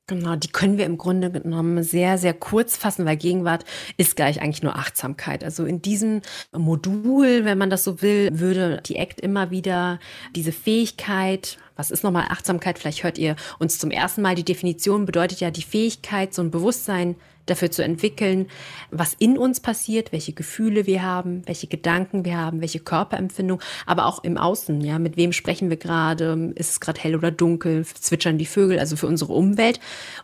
Genau, 0.08 0.36
die 0.36 0.50
können 0.50 0.78
wir 0.78 0.86
im 0.86 1.00
Grunde 1.00 1.32
genommen 1.32 1.82
sehr, 1.82 2.20
sehr 2.20 2.36
kurz 2.36 2.78
fassen, 2.78 3.06
weil 3.06 3.18
Gegenwart 3.18 3.66
ist 3.98 4.16
gleich 4.16 4.40
eigentlich 4.40 4.62
nur 4.62 4.76
Achtsamkeit. 4.76 5.44
Also 5.44 5.66
in 5.66 5.82
diesem 5.82 6.22
Modul, 6.52 7.44
wenn 7.44 7.58
man 7.58 7.72
das 7.72 7.84
so 7.84 8.04
will, 8.04 8.38
würde 8.40 8.84
die 8.86 9.00
ACT 9.00 9.22
immer 9.22 9.50
wieder 9.50 10.00
diese 10.36 10.52
Fähigkeit, 10.52 11.58
was 11.76 11.90
ist 11.90 12.04
nochmal 12.04 12.28
Achtsamkeit? 12.30 12.78
Vielleicht 12.78 13.04
hört 13.04 13.18
ihr 13.18 13.36
uns 13.58 13.80
zum 13.80 13.90
ersten 13.90 14.22
Mal. 14.22 14.36
Die 14.36 14.46
Definition 14.46 15.06
bedeutet 15.08 15.40
ja 15.40 15.50
die 15.50 15.64
Fähigkeit, 15.64 16.36
so 16.36 16.44
ein 16.44 16.52
Bewusstsein 16.52 17.16
dafür 17.46 17.72
zu 17.72 17.84
entwickeln, 17.84 18.48
was 18.92 19.14
in 19.14 19.38
uns 19.38 19.60
passiert, 19.60 20.12
welche 20.12 20.34
Gefühle 20.34 20.86
wir 20.86 21.04
haben, 21.04 21.44
welche 21.46 21.68
Gedanken 21.68 22.26
wir 22.26 22.38
haben, 22.38 22.62
welche 22.62 22.80
Körperempfindung, 22.80 23.62
aber 23.86 24.06
auch 24.06 24.24
im 24.24 24.38
Außen. 24.38 24.82
Ja, 24.82 25.00
mit 25.00 25.18
wem 25.18 25.32
sprechen 25.32 25.70
wir 25.70 25.78
gerade? 25.78 26.54
Ist 26.56 26.72
es 26.72 26.80
gerade 26.80 27.00
hell 27.00 27.16
oder 27.16 27.32
dunkel? 27.32 27.86
Zwitschern 27.86 28.38
die 28.38 28.46
Vögel? 28.46 28.80
Also 28.80 28.96
für 28.96 29.08
unsere 29.08 29.34
Umwelt, 29.34 29.80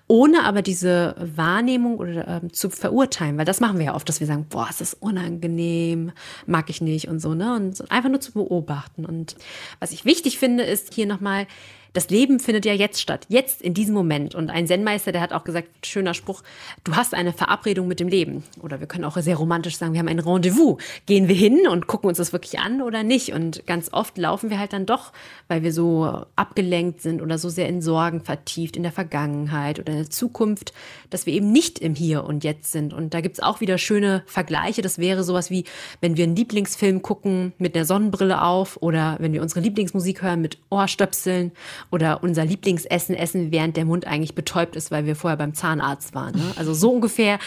ohne 0.07 0.43
aber 0.43 0.61
diese 0.61 1.15
Wahrnehmung 1.35 1.97
oder 1.97 2.43
äh, 2.43 2.51
zu 2.51 2.69
verurteilen, 2.69 3.37
weil 3.37 3.45
das 3.45 3.59
machen 3.59 3.77
wir 3.77 3.87
ja 3.87 3.95
oft, 3.95 4.07
dass 4.09 4.19
wir 4.19 4.27
sagen, 4.27 4.45
boah, 4.49 4.67
es 4.69 4.81
ist 4.81 4.95
unangenehm, 4.95 6.11
mag 6.45 6.69
ich 6.69 6.81
nicht 6.81 7.07
und 7.07 7.19
so 7.19 7.33
ne 7.33 7.55
und 7.55 7.91
einfach 7.91 8.09
nur 8.09 8.21
zu 8.21 8.33
beobachten. 8.33 9.05
Und 9.05 9.35
was 9.79 9.91
ich 9.91 10.05
wichtig 10.05 10.39
finde, 10.39 10.63
ist 10.63 10.93
hier 10.93 11.05
nochmal 11.05 11.47
das 11.93 12.10
Leben 12.10 12.39
findet 12.39 12.65
ja 12.65 12.74
jetzt 12.74 13.01
statt, 13.01 13.25
jetzt 13.29 13.62
in 13.62 13.74
diesem 13.74 13.93
Moment. 13.93 14.33
Und 14.33 14.50
ein 14.50 14.65
Zen-Meister, 14.65 15.12
der 15.12 15.21
hat 15.21 15.33
auch 15.33 15.43
gesagt, 15.43 15.86
schöner 15.86 16.13
Spruch, 16.13 16.41
du 16.83 16.95
hast 16.95 17.13
eine 17.13 17.33
Verabredung 17.33 17.88
mit 17.88 18.00
dem 18.00 18.07
Leben. 18.07 18.43
Oder 18.62 18.79
wir 18.79 18.88
können 18.88 19.03
auch 19.03 19.17
sehr 19.17 19.36
romantisch 19.36 19.77
sagen, 19.77 19.93
wir 19.93 20.00
haben 20.00 20.07
ein 20.07 20.19
Rendezvous. 20.19 20.81
Gehen 21.05 21.27
wir 21.27 21.36
hin 21.36 21.67
und 21.69 21.88
gucken 21.88 22.07
uns 22.07 22.17
das 22.17 22.31
wirklich 22.31 22.60
an 22.60 22.81
oder 22.81 23.03
nicht? 23.03 23.33
Und 23.33 23.65
ganz 23.67 23.91
oft 23.91 24.17
laufen 24.17 24.50
wir 24.50 24.60
halt 24.60 24.74
dann 24.74 24.86
doch, 24.86 25.12
weil 25.48 25.63
wir 25.63 25.74
so 25.74 26.25
abgelenkt 26.36 27.01
sind 27.01 27.21
oder 27.21 27.38
so 27.38 27.50
sehr 27.50 27.67
in 27.67 27.81
Sorgen 27.81 28.21
vertieft 28.21 28.77
in 28.77 28.83
der 28.83 28.91
Vergangenheit 28.91 29.79
oder 29.79 29.91
in 29.91 30.00
der 30.00 30.10
Zukunft, 30.10 30.74
dass 31.10 31.25
wir 31.25 31.33
eben 31.33 31.51
nicht 31.51 31.79
im 31.79 31.95
Hier 31.95 32.24
und 32.24 32.43
Jetzt 32.43 32.71
sind. 32.71 32.93
Und 32.93 33.13
da 33.13 33.21
gibt's 33.21 33.41
auch 33.41 33.60
wieder 33.60 33.77
schöne 33.77 34.24
Vergleiche. 34.27 34.81
Das 34.81 34.98
wäre 34.98 35.24
sowas 35.24 35.50
wie, 35.50 35.65
wenn 36.00 36.15
wir 36.15 36.24
einen 36.24 36.36
Lieblingsfilm 36.36 37.01
gucken 37.01 37.53
mit 37.57 37.75
der 37.75 37.86
Sonnenbrille 37.86 38.41
auf 38.41 38.77
oder 38.81 39.17
wenn 39.19 39.33
wir 39.33 39.41
unsere 39.41 39.60
Lieblingsmusik 39.60 40.21
hören 40.21 40.41
mit 40.41 40.57
Ohrstöpseln 40.69 41.51
oder 41.89 42.23
unser 42.23 42.45
Lieblingsessen 42.45 43.15
essen, 43.15 43.51
während 43.51 43.77
der 43.77 43.85
Mund 43.85 44.05
eigentlich 44.05 44.35
betäubt 44.35 44.75
ist, 44.75 44.91
weil 44.91 45.05
wir 45.05 45.15
vorher 45.15 45.38
beim 45.38 45.53
Zahnarzt 45.53 46.13
waren. 46.13 46.35
Ne? 46.35 46.51
Also 46.55 46.73
so 46.73 46.91
ungefähr 46.91 47.39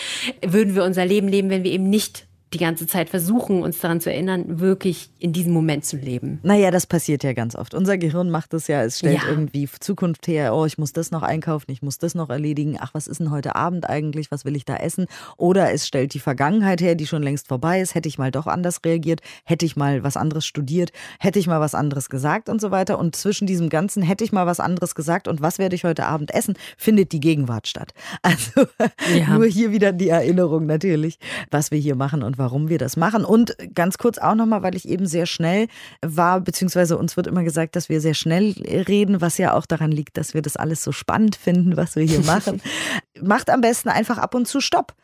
würden 0.44 0.74
wir 0.74 0.84
unser 0.84 1.04
Leben 1.04 1.28
leben, 1.28 1.50
wenn 1.50 1.64
wir 1.64 1.72
eben 1.72 1.88
nicht 1.88 2.26
die 2.54 2.58
ganze 2.58 2.86
Zeit 2.86 3.10
versuchen, 3.10 3.62
uns 3.62 3.80
daran 3.80 4.00
zu 4.00 4.10
erinnern, 4.10 4.60
wirklich 4.60 5.10
in 5.18 5.32
diesem 5.32 5.52
Moment 5.52 5.84
zu 5.84 5.96
leben. 5.96 6.38
Naja, 6.42 6.70
das 6.70 6.86
passiert 6.86 7.24
ja 7.24 7.32
ganz 7.32 7.56
oft. 7.56 7.74
Unser 7.74 7.98
Gehirn 7.98 8.30
macht 8.30 8.52
das 8.52 8.68
ja, 8.68 8.82
es 8.82 9.00
stellt 9.00 9.22
ja. 9.22 9.28
irgendwie 9.28 9.68
Zukunft 9.80 10.28
her, 10.28 10.54
oh, 10.54 10.64
ich 10.64 10.78
muss 10.78 10.92
das 10.92 11.10
noch 11.10 11.22
einkaufen, 11.22 11.70
ich 11.72 11.82
muss 11.82 11.98
das 11.98 12.14
noch 12.14 12.30
erledigen, 12.30 12.76
ach, 12.80 12.94
was 12.94 13.08
ist 13.08 13.18
denn 13.18 13.30
heute 13.30 13.56
Abend 13.56 13.88
eigentlich, 13.88 14.30
was 14.30 14.44
will 14.44 14.54
ich 14.54 14.64
da 14.64 14.76
essen? 14.76 15.06
Oder 15.36 15.72
es 15.72 15.86
stellt 15.86 16.14
die 16.14 16.20
Vergangenheit 16.20 16.80
her, 16.80 16.94
die 16.94 17.06
schon 17.06 17.22
längst 17.22 17.48
vorbei 17.48 17.80
ist, 17.80 17.94
hätte 17.94 18.08
ich 18.08 18.18
mal 18.18 18.30
doch 18.30 18.46
anders 18.46 18.80
reagiert, 18.84 19.20
hätte 19.44 19.66
ich 19.66 19.76
mal 19.76 20.04
was 20.04 20.16
anderes 20.16 20.46
studiert, 20.46 20.92
hätte 21.18 21.38
ich 21.38 21.46
mal 21.48 21.60
was 21.60 21.74
anderes 21.74 22.08
gesagt 22.08 22.48
und 22.48 22.60
so 22.60 22.70
weiter. 22.70 22.98
Und 22.98 23.16
zwischen 23.16 23.46
diesem 23.46 23.68
Ganzen 23.68 24.02
hätte 24.02 24.22
ich 24.22 24.32
mal 24.32 24.46
was 24.46 24.60
anderes 24.60 24.94
gesagt 24.94 25.26
und 25.26 25.42
was 25.42 25.58
werde 25.58 25.74
ich 25.74 25.84
heute 25.84 26.06
Abend 26.06 26.32
essen, 26.32 26.54
findet 26.76 27.12
die 27.12 27.20
Gegenwart 27.20 27.66
statt. 27.66 27.92
Also 28.22 28.66
ja. 29.14 29.36
nur 29.36 29.46
hier 29.46 29.70
wieder 29.70 29.92
die 29.92 30.08
Erinnerung 30.08 30.66
natürlich, 30.66 31.18
was 31.50 31.70
wir 31.70 31.78
hier 31.78 31.94
machen 31.94 32.22
und 32.22 32.38
warum 32.38 32.43
wir 32.68 32.78
das 32.78 32.96
machen. 32.96 33.24
Und 33.24 33.56
ganz 33.74 33.98
kurz 33.98 34.18
auch 34.18 34.34
nochmal, 34.34 34.62
weil 34.62 34.74
ich 34.74 34.88
eben 34.88 35.06
sehr 35.06 35.26
schnell 35.26 35.68
war, 36.02 36.40
beziehungsweise 36.40 36.96
uns 36.96 37.16
wird 37.16 37.26
immer 37.26 37.44
gesagt, 37.44 37.76
dass 37.76 37.88
wir 37.88 38.00
sehr 38.00 38.14
schnell 38.14 38.52
reden, 38.88 39.20
was 39.20 39.38
ja 39.38 39.54
auch 39.54 39.66
daran 39.66 39.92
liegt, 39.92 40.16
dass 40.16 40.34
wir 40.34 40.42
das 40.42 40.56
alles 40.56 40.82
so 40.82 40.92
spannend 40.92 41.36
finden, 41.36 41.76
was 41.76 41.96
wir 41.96 42.04
hier 42.04 42.22
machen. 42.22 42.60
Macht 43.20 43.50
am 43.50 43.60
besten 43.60 43.88
einfach 43.88 44.18
ab 44.18 44.34
und 44.34 44.46
zu 44.46 44.60
Stopp 44.60 44.94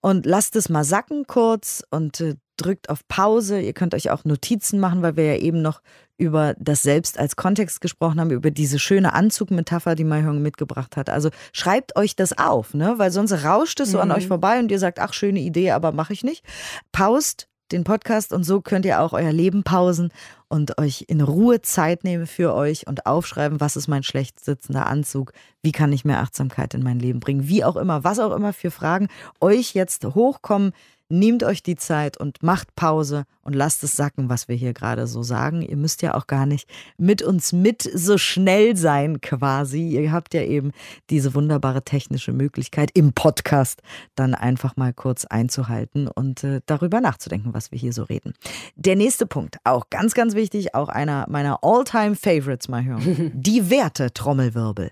und 0.00 0.26
lasst 0.26 0.56
es 0.56 0.68
mal 0.68 0.84
sacken 0.84 1.26
kurz 1.26 1.82
und 1.90 2.20
äh, 2.20 2.36
drückt 2.60 2.90
auf 2.90 3.06
Pause. 3.08 3.60
Ihr 3.60 3.72
könnt 3.72 3.94
euch 3.94 4.10
auch 4.10 4.24
Notizen 4.24 4.80
machen, 4.80 5.02
weil 5.02 5.16
wir 5.16 5.24
ja 5.24 5.40
eben 5.40 5.62
noch 5.62 5.80
über 6.18 6.54
das 6.58 6.82
Selbst 6.82 7.18
als 7.18 7.36
Kontext 7.36 7.80
gesprochen 7.80 8.20
haben, 8.20 8.30
über 8.30 8.50
diese 8.50 8.78
schöne 8.78 9.12
Anzugmetapher, 9.12 9.94
die 9.94 10.04
Mayhong 10.04 10.42
mitgebracht 10.42 10.96
hat. 10.96 11.08
Also 11.08 11.30
schreibt 11.52 11.96
euch 11.96 12.16
das 12.16 12.36
auf, 12.36 12.74
ne? 12.74 12.94
weil 12.98 13.12
sonst 13.12 13.44
rauscht 13.44 13.80
es 13.80 13.92
so 13.92 13.98
mhm. 13.98 14.02
an 14.02 14.12
euch 14.12 14.26
vorbei 14.26 14.58
und 14.58 14.70
ihr 14.70 14.80
sagt, 14.80 14.98
ach, 14.98 15.12
schöne 15.12 15.40
Idee, 15.40 15.70
aber 15.70 15.92
mache 15.92 16.12
ich 16.12 16.24
nicht. 16.24 16.44
Paust 16.92 17.48
den 17.72 17.84
Podcast 17.84 18.32
und 18.32 18.44
so 18.44 18.60
könnt 18.60 18.84
ihr 18.86 19.00
auch 19.00 19.12
euer 19.12 19.32
Leben 19.32 19.62
pausen 19.62 20.10
und 20.48 20.78
euch 20.78 21.04
in 21.08 21.20
Ruhe 21.20 21.60
Zeit 21.60 22.02
nehmen 22.02 22.26
für 22.26 22.54
euch 22.54 22.86
und 22.86 23.06
aufschreiben, 23.06 23.60
was 23.60 23.76
ist 23.76 23.88
mein 23.88 24.02
schlecht 24.02 24.40
sitzender 24.40 24.86
Anzug, 24.86 25.32
wie 25.62 25.72
kann 25.72 25.92
ich 25.92 26.04
mehr 26.04 26.20
Achtsamkeit 26.20 26.74
in 26.74 26.82
mein 26.82 26.98
Leben 26.98 27.20
bringen, 27.20 27.48
wie 27.48 27.64
auch 27.64 27.76
immer, 27.76 28.04
was 28.04 28.18
auch 28.18 28.34
immer 28.34 28.52
für 28.52 28.70
Fragen 28.70 29.08
euch 29.40 29.74
jetzt 29.74 30.04
hochkommen, 30.04 30.72
Nehmt 31.10 31.42
euch 31.42 31.62
die 31.62 31.76
Zeit 31.76 32.18
und 32.18 32.42
macht 32.42 32.74
Pause 32.76 33.24
und 33.42 33.54
lasst 33.54 33.82
es 33.82 33.96
sacken, 33.96 34.28
was 34.28 34.46
wir 34.46 34.56
hier 34.56 34.74
gerade 34.74 35.06
so 35.06 35.22
sagen. 35.22 35.62
Ihr 35.62 35.76
müsst 35.78 36.02
ja 36.02 36.14
auch 36.14 36.26
gar 36.26 36.44
nicht 36.44 36.68
mit 36.98 37.22
uns 37.22 37.54
mit 37.54 37.82
so 37.82 38.18
schnell 38.18 38.76
sein 38.76 39.22
quasi. 39.22 39.88
Ihr 39.88 40.12
habt 40.12 40.34
ja 40.34 40.42
eben 40.42 40.72
diese 41.08 41.34
wunderbare 41.34 41.82
technische 41.82 42.32
Möglichkeit 42.32 42.90
im 42.92 43.14
Podcast 43.14 43.80
dann 44.16 44.34
einfach 44.34 44.76
mal 44.76 44.92
kurz 44.92 45.24
einzuhalten 45.24 46.08
und 46.08 46.44
äh, 46.44 46.60
darüber 46.66 47.00
nachzudenken, 47.00 47.54
was 47.54 47.72
wir 47.72 47.78
hier 47.78 47.94
so 47.94 48.02
reden. 48.02 48.34
Der 48.76 48.96
nächste 48.96 49.24
Punkt, 49.24 49.56
auch 49.64 49.88
ganz, 49.88 50.12
ganz 50.12 50.34
wichtig, 50.34 50.74
auch 50.74 50.90
einer 50.90 51.24
meiner 51.30 51.60
All-Time-Favorites 51.62 52.68
mal 52.68 52.84
hören. 52.84 53.32
Die 53.34 53.70
Werte 53.70 54.12
Trommelwirbel. 54.12 54.90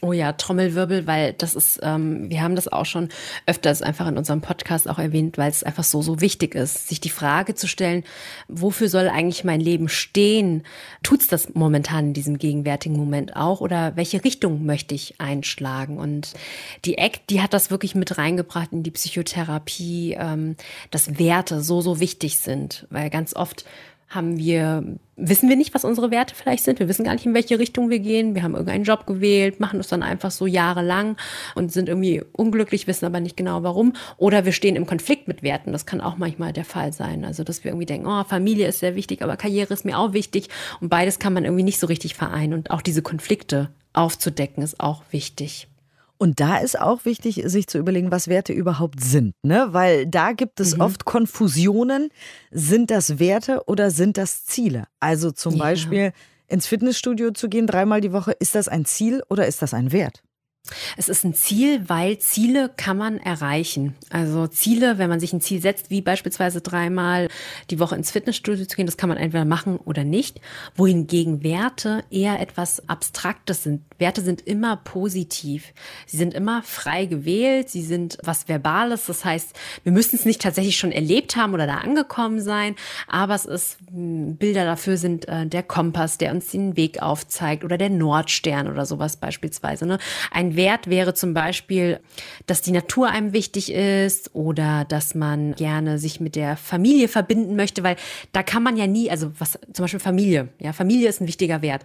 Oh 0.00 0.12
ja, 0.12 0.32
Trommelwirbel, 0.32 1.06
weil 1.06 1.32
das 1.32 1.54
ist, 1.54 1.80
ähm, 1.82 2.30
wir 2.30 2.42
haben 2.42 2.56
das 2.56 2.68
auch 2.68 2.86
schon 2.86 3.08
öfters 3.46 3.82
einfach 3.82 4.06
in 4.06 4.18
unserem 4.18 4.40
Podcast 4.40 4.88
auch 4.88 4.98
erwähnt, 4.98 5.38
weil 5.38 5.50
es 5.50 5.62
einfach 5.62 5.84
so, 5.84 6.02
so 6.02 6.20
wichtig 6.20 6.54
ist, 6.54 6.88
sich 6.88 7.00
die 7.00 7.10
Frage 7.10 7.54
zu 7.54 7.66
stellen, 7.66 8.04
wofür 8.48 8.88
soll 8.88 9.08
eigentlich 9.08 9.44
mein 9.44 9.60
Leben 9.60 9.88
stehen? 9.88 10.62
Tut's 11.02 11.26
das 11.26 11.54
momentan 11.54 12.06
in 12.06 12.12
diesem 12.14 12.38
gegenwärtigen 12.38 12.96
Moment 12.96 13.36
auch 13.36 13.60
oder 13.60 13.96
welche 13.96 14.24
Richtung 14.24 14.64
möchte 14.66 14.94
ich 14.94 15.20
einschlagen? 15.20 15.98
Und 15.98 16.34
die 16.84 16.98
Eck, 16.98 17.26
die 17.28 17.40
hat 17.40 17.54
das 17.54 17.70
wirklich 17.70 17.94
mit 17.94 18.18
reingebracht 18.18 18.72
in 18.72 18.82
die 18.82 18.90
Psychotherapie, 18.90 20.16
ähm, 20.18 20.56
dass 20.90 21.18
Werte 21.18 21.62
so, 21.62 21.80
so 21.80 22.00
wichtig 22.00 22.38
sind, 22.38 22.86
weil 22.90 23.10
ganz 23.10 23.34
oft 23.34 23.64
haben 24.14 24.38
wir, 24.38 24.84
wissen 25.16 25.48
wir 25.48 25.56
nicht, 25.56 25.74
was 25.74 25.84
unsere 25.84 26.10
Werte 26.10 26.34
vielleicht 26.34 26.64
sind. 26.64 26.78
Wir 26.78 26.88
wissen 26.88 27.04
gar 27.04 27.14
nicht, 27.14 27.26
in 27.26 27.34
welche 27.34 27.58
Richtung 27.58 27.90
wir 27.90 27.98
gehen. 27.98 28.34
Wir 28.34 28.42
haben 28.42 28.52
irgendeinen 28.52 28.84
Job 28.84 29.06
gewählt, 29.06 29.60
machen 29.60 29.80
es 29.80 29.88
dann 29.88 30.02
einfach 30.02 30.30
so 30.30 30.46
jahrelang 30.46 31.16
und 31.54 31.72
sind 31.72 31.88
irgendwie 31.88 32.22
unglücklich, 32.32 32.86
wissen 32.86 33.06
aber 33.06 33.20
nicht 33.20 33.36
genau 33.36 33.62
warum. 33.62 33.94
Oder 34.16 34.44
wir 34.44 34.52
stehen 34.52 34.76
im 34.76 34.86
Konflikt 34.86 35.28
mit 35.28 35.42
Werten. 35.42 35.72
Das 35.72 35.86
kann 35.86 36.00
auch 36.00 36.16
manchmal 36.16 36.52
der 36.52 36.64
Fall 36.64 36.92
sein. 36.92 37.24
Also, 37.24 37.44
dass 37.44 37.64
wir 37.64 37.70
irgendwie 37.70 37.86
denken, 37.86 38.06
oh, 38.06 38.24
Familie 38.24 38.68
ist 38.68 38.80
sehr 38.80 38.94
wichtig, 38.94 39.22
aber 39.22 39.36
Karriere 39.36 39.74
ist 39.74 39.84
mir 39.84 39.98
auch 39.98 40.12
wichtig. 40.12 40.48
Und 40.80 40.88
beides 40.88 41.18
kann 41.18 41.32
man 41.32 41.44
irgendwie 41.44 41.64
nicht 41.64 41.78
so 41.78 41.86
richtig 41.86 42.14
vereinen. 42.14 42.54
Und 42.54 42.70
auch 42.70 42.82
diese 42.82 43.02
Konflikte 43.02 43.70
aufzudecken 43.92 44.62
ist 44.62 44.80
auch 44.80 45.02
wichtig. 45.10 45.68
Und 46.16 46.40
da 46.40 46.58
ist 46.58 46.80
auch 46.80 47.04
wichtig, 47.04 47.42
sich 47.46 47.66
zu 47.66 47.78
überlegen, 47.78 48.10
was 48.10 48.28
Werte 48.28 48.52
überhaupt 48.52 49.02
sind, 49.02 49.34
ne? 49.42 49.68
Weil 49.72 50.06
da 50.06 50.32
gibt 50.32 50.60
es 50.60 50.76
mhm. 50.76 50.82
oft 50.82 51.04
Konfusionen. 51.04 52.10
Sind 52.50 52.90
das 52.90 53.18
Werte 53.18 53.62
oder 53.66 53.90
sind 53.90 54.16
das 54.16 54.44
Ziele? 54.44 54.86
Also 55.00 55.32
zum 55.32 55.54
ja. 55.54 55.64
Beispiel 55.64 56.12
ins 56.46 56.66
Fitnessstudio 56.66 57.32
zu 57.32 57.48
gehen 57.48 57.66
dreimal 57.66 58.00
die 58.00 58.12
Woche, 58.12 58.32
ist 58.32 58.54
das 58.54 58.68
ein 58.68 58.84
Ziel 58.84 59.22
oder 59.28 59.46
ist 59.46 59.62
das 59.62 59.74
ein 59.74 59.92
Wert? 59.92 60.22
Es 60.96 61.10
ist 61.10 61.24
ein 61.24 61.34
Ziel, 61.34 61.88
weil 61.90 62.18
Ziele 62.18 62.70
kann 62.74 62.96
man 62.96 63.18
erreichen. 63.18 63.94
Also 64.08 64.46
Ziele, 64.46 64.96
wenn 64.96 65.10
man 65.10 65.20
sich 65.20 65.34
ein 65.34 65.42
Ziel 65.42 65.60
setzt, 65.60 65.90
wie 65.90 66.00
beispielsweise 66.00 66.62
dreimal 66.62 67.28
die 67.68 67.78
Woche 67.78 67.96
ins 67.96 68.10
Fitnessstudio 68.10 68.64
zu 68.64 68.74
gehen, 68.74 68.86
das 68.86 68.96
kann 68.96 69.10
man 69.10 69.18
entweder 69.18 69.44
machen 69.44 69.76
oder 69.76 70.04
nicht. 70.04 70.40
Wohingegen 70.74 71.42
Werte 71.42 72.02
eher 72.10 72.40
etwas 72.40 72.88
Abstraktes 72.88 73.62
sind. 73.62 73.82
Werte 73.98 74.22
sind 74.22 74.40
immer 74.40 74.76
positiv. 74.76 75.74
Sie 76.06 76.16
sind 76.16 76.32
immer 76.32 76.62
frei 76.62 77.04
gewählt. 77.04 77.68
Sie 77.68 77.82
sind 77.82 78.16
was 78.22 78.48
Verbales. 78.48 79.04
Das 79.04 79.22
heißt, 79.22 79.52
wir 79.82 79.92
müssen 79.92 80.16
es 80.16 80.24
nicht 80.24 80.40
tatsächlich 80.40 80.78
schon 80.78 80.92
erlebt 80.92 81.36
haben 81.36 81.52
oder 81.52 81.66
da 81.66 81.76
angekommen 81.76 82.40
sein. 82.40 82.74
Aber 83.06 83.34
es 83.34 83.44
ist, 83.44 83.76
hm, 83.90 84.36
Bilder 84.36 84.64
dafür 84.64 84.96
sind 84.96 85.28
äh, 85.28 85.46
der 85.46 85.62
Kompass, 85.62 86.16
der 86.16 86.32
uns 86.32 86.48
den 86.48 86.76
Weg 86.78 87.02
aufzeigt 87.02 87.64
oder 87.64 87.76
der 87.76 87.90
Nordstern 87.90 88.66
oder 88.68 88.86
sowas 88.86 89.18
beispielsweise. 89.18 89.84
Ne? 89.84 89.98
Ein 90.30 90.53
Wert 90.56 90.88
wäre 90.88 91.14
zum 91.14 91.34
Beispiel, 91.34 92.00
dass 92.46 92.62
die 92.62 92.72
Natur 92.72 93.08
einem 93.08 93.32
wichtig 93.32 93.72
ist 93.72 94.34
oder 94.34 94.84
dass 94.88 95.14
man 95.14 95.54
gerne 95.54 95.98
sich 95.98 96.20
mit 96.20 96.36
der 96.36 96.56
Familie 96.56 97.08
verbinden 97.08 97.56
möchte, 97.56 97.82
weil 97.82 97.96
da 98.32 98.42
kann 98.42 98.62
man 98.62 98.76
ja 98.76 98.86
nie, 98.86 99.10
also 99.10 99.32
was 99.38 99.58
zum 99.72 99.84
Beispiel 99.84 100.00
Familie, 100.00 100.48
ja, 100.58 100.72
Familie 100.72 101.08
ist 101.08 101.20
ein 101.20 101.26
wichtiger 101.26 101.62
Wert. 101.62 101.84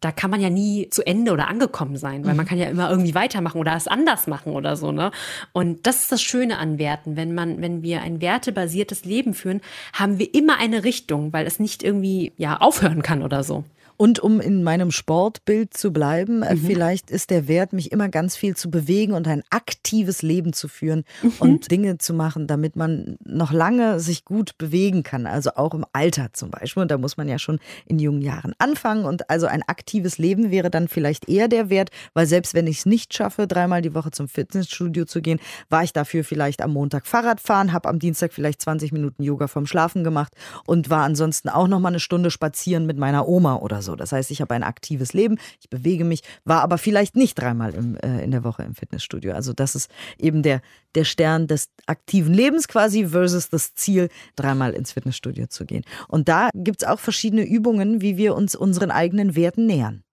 Da 0.00 0.12
kann 0.12 0.30
man 0.30 0.40
ja 0.40 0.48
nie 0.48 0.88
zu 0.88 1.06
Ende 1.06 1.30
oder 1.30 1.48
angekommen 1.48 1.96
sein, 1.96 2.24
weil 2.24 2.34
man 2.34 2.46
mhm. 2.46 2.48
kann 2.48 2.58
ja 2.58 2.70
immer 2.70 2.88
irgendwie 2.88 3.14
weitermachen 3.14 3.60
oder 3.60 3.76
es 3.76 3.86
anders 3.86 4.26
machen 4.26 4.54
oder 4.54 4.74
so, 4.76 4.92
ne? 4.92 5.10
Und 5.52 5.86
das 5.86 6.00
ist 6.02 6.12
das 6.12 6.22
Schöne 6.22 6.56
an 6.56 6.78
Werten. 6.78 7.16
Wenn 7.16 7.34
man, 7.34 7.60
wenn 7.60 7.82
wir 7.82 8.00
ein 8.00 8.22
wertebasiertes 8.22 9.04
Leben 9.04 9.34
führen, 9.34 9.60
haben 9.92 10.18
wir 10.18 10.34
immer 10.34 10.58
eine 10.58 10.84
Richtung, 10.84 11.34
weil 11.34 11.46
es 11.46 11.60
nicht 11.60 11.82
irgendwie, 11.82 12.32
ja, 12.38 12.56
aufhören 12.56 13.02
kann 13.02 13.22
oder 13.22 13.44
so. 13.44 13.64
Und 14.00 14.18
um 14.18 14.40
in 14.40 14.62
meinem 14.62 14.92
Sportbild 14.92 15.74
zu 15.74 15.92
bleiben, 15.92 16.42
äh, 16.42 16.54
mhm. 16.54 16.60
vielleicht 16.60 17.10
ist 17.10 17.28
der 17.28 17.48
Wert, 17.48 17.74
mich 17.74 17.92
immer 17.92 18.08
ganz 18.08 18.34
viel 18.34 18.56
zu 18.56 18.70
bewegen 18.70 19.12
und 19.12 19.28
ein 19.28 19.42
aktives 19.50 20.22
Leben 20.22 20.54
zu 20.54 20.68
führen 20.68 21.04
mhm. 21.22 21.32
und 21.38 21.70
Dinge 21.70 21.98
zu 21.98 22.14
machen, 22.14 22.46
damit 22.46 22.76
man 22.76 23.18
noch 23.22 23.52
lange 23.52 24.00
sich 24.00 24.24
gut 24.24 24.56
bewegen 24.56 25.02
kann. 25.02 25.26
Also 25.26 25.50
auch 25.56 25.74
im 25.74 25.84
Alter 25.92 26.28
zum 26.32 26.50
Beispiel. 26.50 26.80
Und 26.80 26.90
da 26.90 26.96
muss 26.96 27.18
man 27.18 27.28
ja 27.28 27.38
schon 27.38 27.58
in 27.84 27.98
jungen 27.98 28.22
Jahren 28.22 28.54
anfangen. 28.56 29.04
Und 29.04 29.28
also 29.28 29.46
ein 29.46 29.62
aktives 29.66 30.16
Leben 30.16 30.50
wäre 30.50 30.70
dann 30.70 30.88
vielleicht 30.88 31.28
eher 31.28 31.48
der 31.48 31.68
Wert, 31.68 31.90
weil 32.14 32.26
selbst 32.26 32.54
wenn 32.54 32.66
ich 32.68 32.78
es 32.78 32.86
nicht 32.86 33.12
schaffe, 33.12 33.46
dreimal 33.46 33.82
die 33.82 33.94
Woche 33.94 34.12
zum 34.12 34.28
Fitnessstudio 34.28 35.04
zu 35.04 35.20
gehen, 35.20 35.40
war 35.68 35.84
ich 35.84 35.92
dafür 35.92 36.24
vielleicht 36.24 36.62
am 36.62 36.72
Montag 36.72 37.06
Fahrrad 37.06 37.38
fahren, 37.38 37.74
habe 37.74 37.90
am 37.90 37.98
Dienstag 37.98 38.32
vielleicht 38.32 38.62
20 38.62 38.92
Minuten 38.92 39.22
Yoga 39.22 39.46
vom 39.46 39.66
Schlafen 39.66 40.04
gemacht 40.04 40.32
und 40.64 40.88
war 40.88 41.04
ansonsten 41.04 41.50
auch 41.50 41.68
noch 41.68 41.80
mal 41.80 41.88
eine 41.88 42.00
Stunde 42.00 42.30
spazieren 42.30 42.86
mit 42.86 42.96
meiner 42.96 43.28
Oma 43.28 43.56
oder 43.56 43.82
so 43.82 43.89
so. 43.90 43.96
Das 43.96 44.12
heißt, 44.12 44.30
ich 44.30 44.40
habe 44.40 44.54
ein 44.54 44.62
aktives 44.62 45.12
Leben, 45.12 45.38
ich 45.60 45.68
bewege 45.68 46.04
mich, 46.04 46.22
war 46.44 46.62
aber 46.62 46.78
vielleicht 46.78 47.16
nicht 47.16 47.34
dreimal 47.34 47.74
im, 47.74 47.96
äh, 47.96 48.22
in 48.22 48.30
der 48.30 48.44
Woche 48.44 48.62
im 48.62 48.74
Fitnessstudio. 48.74 49.32
Also 49.34 49.52
das 49.52 49.74
ist 49.74 49.90
eben 50.18 50.42
der, 50.42 50.62
der 50.94 51.04
Stern 51.04 51.46
des 51.46 51.68
aktiven 51.86 52.32
Lebens 52.32 52.68
quasi 52.68 53.08
versus 53.08 53.50
das 53.50 53.74
Ziel, 53.74 54.08
dreimal 54.36 54.72
ins 54.72 54.92
Fitnessstudio 54.92 55.46
zu 55.48 55.66
gehen. 55.66 55.84
Und 56.08 56.28
da 56.28 56.50
gibt 56.54 56.82
es 56.82 56.88
auch 56.88 57.00
verschiedene 57.00 57.42
Übungen, 57.42 58.00
wie 58.00 58.16
wir 58.16 58.34
uns 58.34 58.54
unseren 58.54 58.90
eigenen 58.90 59.34
Werten 59.34 59.66
nähern. 59.66 60.04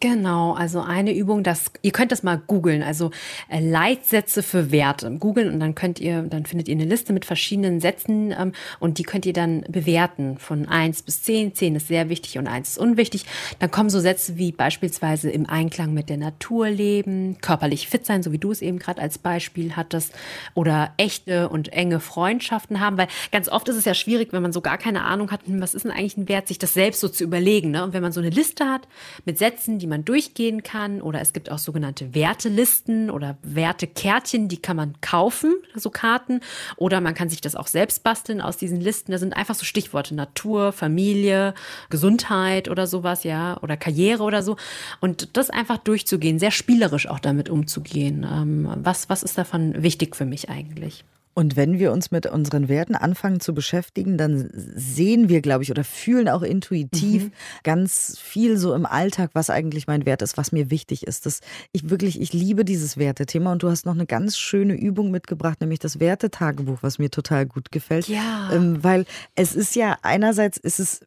Genau, 0.00 0.52
also 0.52 0.82
eine 0.82 1.14
Übung, 1.14 1.42
das 1.42 1.70
ihr 1.80 1.92
könnt 1.92 2.12
das 2.12 2.22
mal 2.22 2.36
googeln, 2.36 2.82
also 2.82 3.10
äh, 3.48 3.60
Leitsätze 3.60 4.42
für 4.42 4.70
Werte. 4.70 5.10
Googeln 5.18 5.50
und 5.50 5.60
dann 5.60 5.74
könnt 5.74 5.98
ihr, 5.98 6.20
dann 6.22 6.44
findet 6.44 6.68
ihr 6.68 6.74
eine 6.74 6.84
Liste 6.84 7.14
mit 7.14 7.24
verschiedenen 7.24 7.80
Sätzen 7.80 8.34
ähm, 8.38 8.52
und 8.80 8.98
die 8.98 9.04
könnt 9.04 9.24
ihr 9.24 9.32
dann 9.32 9.64
bewerten 9.66 10.36
von 10.36 10.68
eins 10.68 11.00
bis 11.00 11.22
zehn. 11.22 11.54
Zehn 11.54 11.74
ist 11.74 11.88
sehr 11.88 12.10
wichtig 12.10 12.36
und 12.36 12.48
eins 12.48 12.70
ist 12.70 12.78
unwichtig. 12.78 13.24
Dann 13.60 13.70
kommen 13.70 13.88
so 13.88 13.98
Sätze 13.98 14.36
wie 14.36 14.52
beispielsweise 14.52 15.30
im 15.30 15.48
Einklang 15.48 15.94
mit 15.94 16.10
der 16.10 16.18
Natur 16.18 16.68
leben, 16.68 17.38
körperlich 17.40 17.88
fit 17.88 18.04
sein, 18.04 18.22
so 18.22 18.30
wie 18.30 18.38
du 18.38 18.50
es 18.50 18.60
eben 18.60 18.78
gerade 18.78 19.00
als 19.00 19.16
Beispiel 19.16 19.74
hattest, 19.74 20.12
oder 20.52 20.92
echte 20.98 21.48
und 21.48 21.72
enge 21.72 21.98
Freundschaften 21.98 22.80
haben, 22.80 22.98
weil 22.98 23.08
ganz 23.32 23.48
oft 23.48 23.70
ist 23.70 23.76
es 23.76 23.86
ja 23.86 23.94
schwierig, 23.94 24.34
wenn 24.34 24.42
man 24.42 24.52
so 24.52 24.60
gar 24.60 24.76
keine 24.76 25.04
Ahnung 25.04 25.30
hat, 25.30 25.46
hm, 25.46 25.62
was 25.62 25.72
ist 25.72 25.86
denn 25.86 25.92
eigentlich 25.92 26.18
ein 26.18 26.28
Wert, 26.28 26.48
sich 26.48 26.58
das 26.58 26.74
selbst 26.74 27.00
so 27.00 27.08
zu 27.08 27.24
überlegen. 27.24 27.70
Ne? 27.70 27.84
Und 27.84 27.94
wenn 27.94 28.02
man 28.02 28.12
so 28.12 28.20
eine 28.20 28.28
Liste 28.28 28.66
hat 28.66 28.86
mit 29.24 29.38
Sätzen, 29.38 29.78
die 29.78 29.86
man 29.86 29.93
man 29.94 30.04
durchgehen 30.04 30.62
kann. 30.64 31.00
Oder 31.00 31.20
es 31.20 31.32
gibt 31.32 31.50
auch 31.50 31.58
sogenannte 31.58 32.14
Wertelisten 32.14 33.10
oder 33.10 33.38
Wertekärtchen, 33.42 34.48
die 34.48 34.56
kann 34.56 34.76
man 34.76 35.00
kaufen, 35.00 35.54
so 35.74 35.90
Karten. 35.90 36.40
Oder 36.76 37.00
man 37.00 37.14
kann 37.14 37.28
sich 37.28 37.40
das 37.40 37.54
auch 37.54 37.68
selbst 37.68 38.02
basteln 38.02 38.40
aus 38.40 38.56
diesen 38.56 38.80
Listen. 38.80 39.12
Da 39.12 39.18
sind 39.18 39.36
einfach 39.36 39.54
so 39.54 39.64
Stichworte 39.64 40.14
Natur, 40.14 40.72
Familie, 40.72 41.54
Gesundheit 41.90 42.68
oder 42.68 42.86
sowas, 42.86 43.22
ja, 43.22 43.56
oder 43.62 43.76
Karriere 43.76 44.24
oder 44.24 44.42
so. 44.42 44.56
Und 45.00 45.36
das 45.36 45.50
einfach 45.50 45.78
durchzugehen, 45.78 46.38
sehr 46.38 46.50
spielerisch 46.50 47.08
auch 47.08 47.20
damit 47.20 47.48
umzugehen. 47.48 48.26
Ähm, 48.28 48.68
was, 48.76 49.08
was 49.08 49.22
ist 49.22 49.38
davon 49.38 49.82
wichtig 49.82 50.16
für 50.16 50.26
mich 50.26 50.50
eigentlich? 50.50 51.04
Und 51.34 51.56
wenn 51.56 51.78
wir 51.78 51.92
uns 51.92 52.10
mit 52.12 52.26
unseren 52.26 52.68
Werten 52.68 52.94
anfangen 52.94 53.40
zu 53.40 53.54
beschäftigen, 53.54 54.16
dann 54.16 54.48
sehen 54.52 55.28
wir, 55.28 55.40
glaube 55.42 55.64
ich, 55.64 55.70
oder 55.70 55.82
fühlen 55.82 56.28
auch 56.28 56.42
intuitiv 56.42 57.24
mhm. 57.24 57.32
ganz 57.64 58.16
viel 58.20 58.56
so 58.56 58.72
im 58.72 58.86
Alltag, 58.86 59.30
was 59.34 59.50
eigentlich 59.50 59.88
mein 59.88 60.06
Wert 60.06 60.22
ist, 60.22 60.36
was 60.36 60.52
mir 60.52 60.70
wichtig 60.70 61.06
ist. 61.06 61.26
Das, 61.26 61.40
ich 61.72 61.90
wirklich, 61.90 62.20
ich 62.20 62.32
liebe 62.32 62.64
dieses 62.64 62.96
Wertethema 62.96 63.52
und 63.52 63.62
du 63.62 63.68
hast 63.68 63.84
noch 63.84 63.94
eine 63.94 64.06
ganz 64.06 64.38
schöne 64.38 64.74
Übung 64.74 65.10
mitgebracht, 65.10 65.60
nämlich 65.60 65.80
das 65.80 65.98
Wertetagebuch, 65.98 66.78
was 66.82 66.98
mir 66.98 67.10
total 67.10 67.46
gut 67.46 67.72
gefällt. 67.72 68.08
Ja. 68.08 68.50
Ähm, 68.52 68.82
weil 68.84 69.04
es 69.34 69.54
ist 69.54 69.74
ja 69.74 69.98
einerseits 70.02 70.56
ist 70.56 70.78
es 70.78 71.00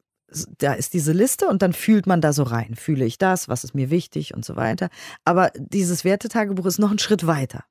da 0.57 0.73
ist 0.73 0.93
diese 0.93 1.13
Liste 1.13 1.47
und 1.47 1.61
dann 1.61 1.71
fühlt 1.71 2.05
man 2.05 2.19
da 2.19 2.33
so 2.33 2.43
rein. 2.43 2.75
Fühle 2.75 3.05
ich 3.05 3.17
das? 3.17 3.47
Was 3.47 3.63
ist 3.63 3.73
mir 3.73 3.89
wichtig 3.89 4.33
und 4.33 4.43
so 4.43 4.57
weiter. 4.57 4.89
Aber 5.23 5.51
dieses 5.55 6.03
Wertetagebuch 6.03 6.65
ist 6.65 6.79
noch 6.79 6.89
einen 6.89 6.99
Schritt 6.99 7.25
weiter. 7.27 7.63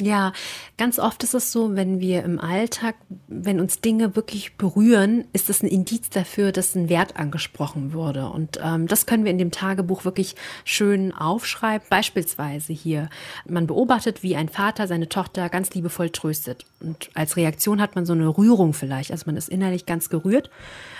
Ja, 0.00 0.32
ganz 0.76 0.98
oft 0.98 1.22
ist 1.22 1.34
es 1.34 1.52
so, 1.52 1.76
wenn 1.76 2.00
wir 2.00 2.24
im 2.24 2.40
Alltag, 2.40 2.96
wenn 3.28 3.60
uns 3.60 3.80
Dinge 3.80 4.16
wirklich 4.16 4.56
berühren, 4.56 5.24
ist 5.32 5.48
es 5.48 5.62
ein 5.62 5.68
Indiz 5.68 6.10
dafür, 6.10 6.50
dass 6.50 6.74
ein 6.74 6.88
Wert 6.88 7.14
angesprochen 7.14 7.92
wurde. 7.92 8.28
Und 8.28 8.58
ähm, 8.60 8.88
das 8.88 9.06
können 9.06 9.22
wir 9.22 9.30
in 9.30 9.38
dem 9.38 9.52
Tagebuch 9.52 10.04
wirklich 10.04 10.34
schön 10.64 11.12
aufschreiben. 11.12 11.86
Beispielsweise 11.90 12.72
hier, 12.72 13.08
man 13.46 13.68
beobachtet, 13.68 14.24
wie 14.24 14.34
ein 14.34 14.48
Vater 14.48 14.88
seine 14.88 15.08
Tochter 15.08 15.48
ganz 15.48 15.72
liebevoll 15.74 16.10
tröstet. 16.10 16.66
Und 16.80 17.10
als 17.14 17.36
Reaktion 17.36 17.80
hat 17.80 17.94
man 17.94 18.04
so 18.04 18.14
eine 18.14 18.26
Rührung 18.26 18.74
vielleicht, 18.74 19.12
also 19.12 19.26
man 19.26 19.36
ist 19.36 19.48
innerlich 19.48 19.86
ganz 19.86 20.08
gerührt. 20.08 20.50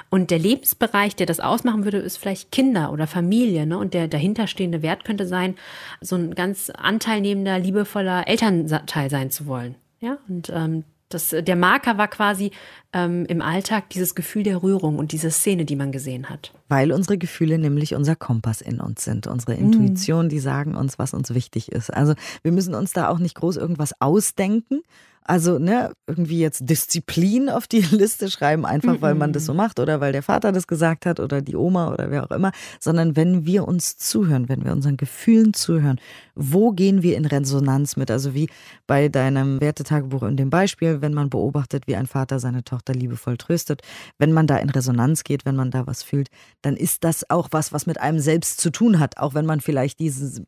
Und 0.09 0.31
der 0.31 0.39
Lebensbereich, 0.39 1.17
der 1.17 1.27
das 1.27 1.41
ausmachen 1.41 1.85
würde, 1.85 1.99
ist 1.99 2.19
vielleicht 2.19 2.53
Kinder 2.53 2.93
oder 2.93 3.09
Familie. 3.09 3.67
Ne? 3.67 3.77
Und 3.77 3.95
der 3.95 4.07
dahinterstehende 4.07 4.83
Wert 4.83 5.05
könnte 5.05 5.27
sein, 5.27 5.57
so 6.01 6.15
ein 6.15 6.37
ganz 6.37 6.71
anteilnehmender, 6.71 7.59
liebevoller 7.59 8.29
Elternteil 8.85 9.11
sein 9.11 9.31
zu 9.31 9.47
wollen. 9.47 9.77
Ja, 10.01 10.19
und 10.29 10.51
ähm, 10.55 10.85
das, 11.09 11.31
der 11.31 11.57
Marker 11.57 11.97
war 11.97 12.09
quasi 12.09 12.51
ähm, 12.93 13.25
im 13.27 13.41
Alltag 13.41 13.89
dieses 13.91 14.15
Gefühl 14.15 14.43
der 14.43 14.63
Rührung 14.63 14.99
und 14.99 15.13
diese 15.13 15.31
Szene, 15.31 15.65
die 15.65 15.77
man 15.77 15.93
gesehen 15.93 16.29
hat. 16.29 16.53
Weil 16.69 16.93
unsere 16.93 17.19
Gefühle 17.19 17.59
nämlich 17.59 17.95
unser 17.95 18.17
Kompass 18.17 18.61
in 18.61 18.81
uns 18.81 19.05
sind, 19.05 19.27
unsere 19.27 19.55
Intuition, 19.55 20.29
die 20.29 20.41
sagen 20.41 20.75
uns, 20.75 20.99
was 20.99 21.15
uns 21.15 21.33
wichtig 21.33 21.71
ist. 21.71 21.91
Also 21.91 22.15
wir 22.43 22.53
müssen 22.53 22.75
uns 22.75 22.93
da 22.93 23.09
auch 23.09 23.19
nicht 23.19 23.37
groß 23.37 23.57
irgendwas 23.57 23.93
ausdenken, 24.01 24.83
also, 25.27 25.59
ne, 25.59 25.93
irgendwie 26.07 26.39
jetzt 26.39 26.69
Disziplin 26.69 27.49
auf 27.49 27.67
die 27.67 27.81
Liste 27.91 28.31
schreiben, 28.31 28.67
einfach 28.67 29.01
weil 29.01 29.15
man 29.15 29.33
das 29.33 29.47
so 29.47 29.55
macht 29.55 29.81
oder 29.81 30.01
weil 30.01 30.13
der 30.13 30.23
Vater 30.23 30.53
das 30.53 30.67
gesagt 30.67 31.07
hat 31.07 31.19
oder 31.19 31.41
die 31.41 31.57
Oma 31.57 31.93
oder 31.93 32.11
wer 32.11 32.25
auch 32.25 32.31
immer, 32.31 32.53
sondern 32.79 33.17
wenn 33.17 33.47
wir 33.47 33.67
uns 33.67 33.97
zuhören, 33.97 34.51
wenn 34.51 34.65
wir 34.65 34.73
unseren 34.73 34.99
Gefühlen 34.99 35.55
zuhören, 35.55 35.99
wo 36.35 36.73
gehen 36.73 37.03
wir 37.03 37.17
in 37.17 37.25
Resonanz 37.25 37.97
mit? 37.97 38.11
Also 38.11 38.35
wie 38.35 38.51
bei 38.87 39.09
deinem 39.09 39.63
Wertetagebuch 39.63 40.25
in 40.25 40.37
dem 40.37 40.51
Beispiel, 40.51 41.01
wenn 41.01 41.15
man 41.15 41.31
beobachtet, 41.31 41.87
wie 41.87 41.97
ein 41.97 42.07
Vater 42.07 42.39
seine 42.39 42.63
Tochter 42.63 42.93
liebevoll 42.93 43.39
tröstet, 43.39 43.81
wenn 44.19 44.33
man 44.33 44.47
da 44.47 44.59
in 44.59 44.69
Resonanz 44.69 45.25
geht, 45.25 45.47
wenn 45.47 45.57
man 45.57 45.71
da 45.71 45.87
was 45.87 46.03
fühlt, 46.03 46.29
dann 46.61 46.77
ist 46.77 47.03
das 47.03 47.31
auch 47.31 47.49
was, 47.51 47.73
was 47.73 47.87
mit 47.87 47.99
einem 47.99 48.19
selbst 48.19 48.61
zu 48.61 48.71
tun 48.71 49.01
hat, 49.01 49.17
auch 49.17 49.33
wenn 49.33 49.47
man 49.47 49.61
vielleicht 49.61 50.01
dieses 50.01 50.43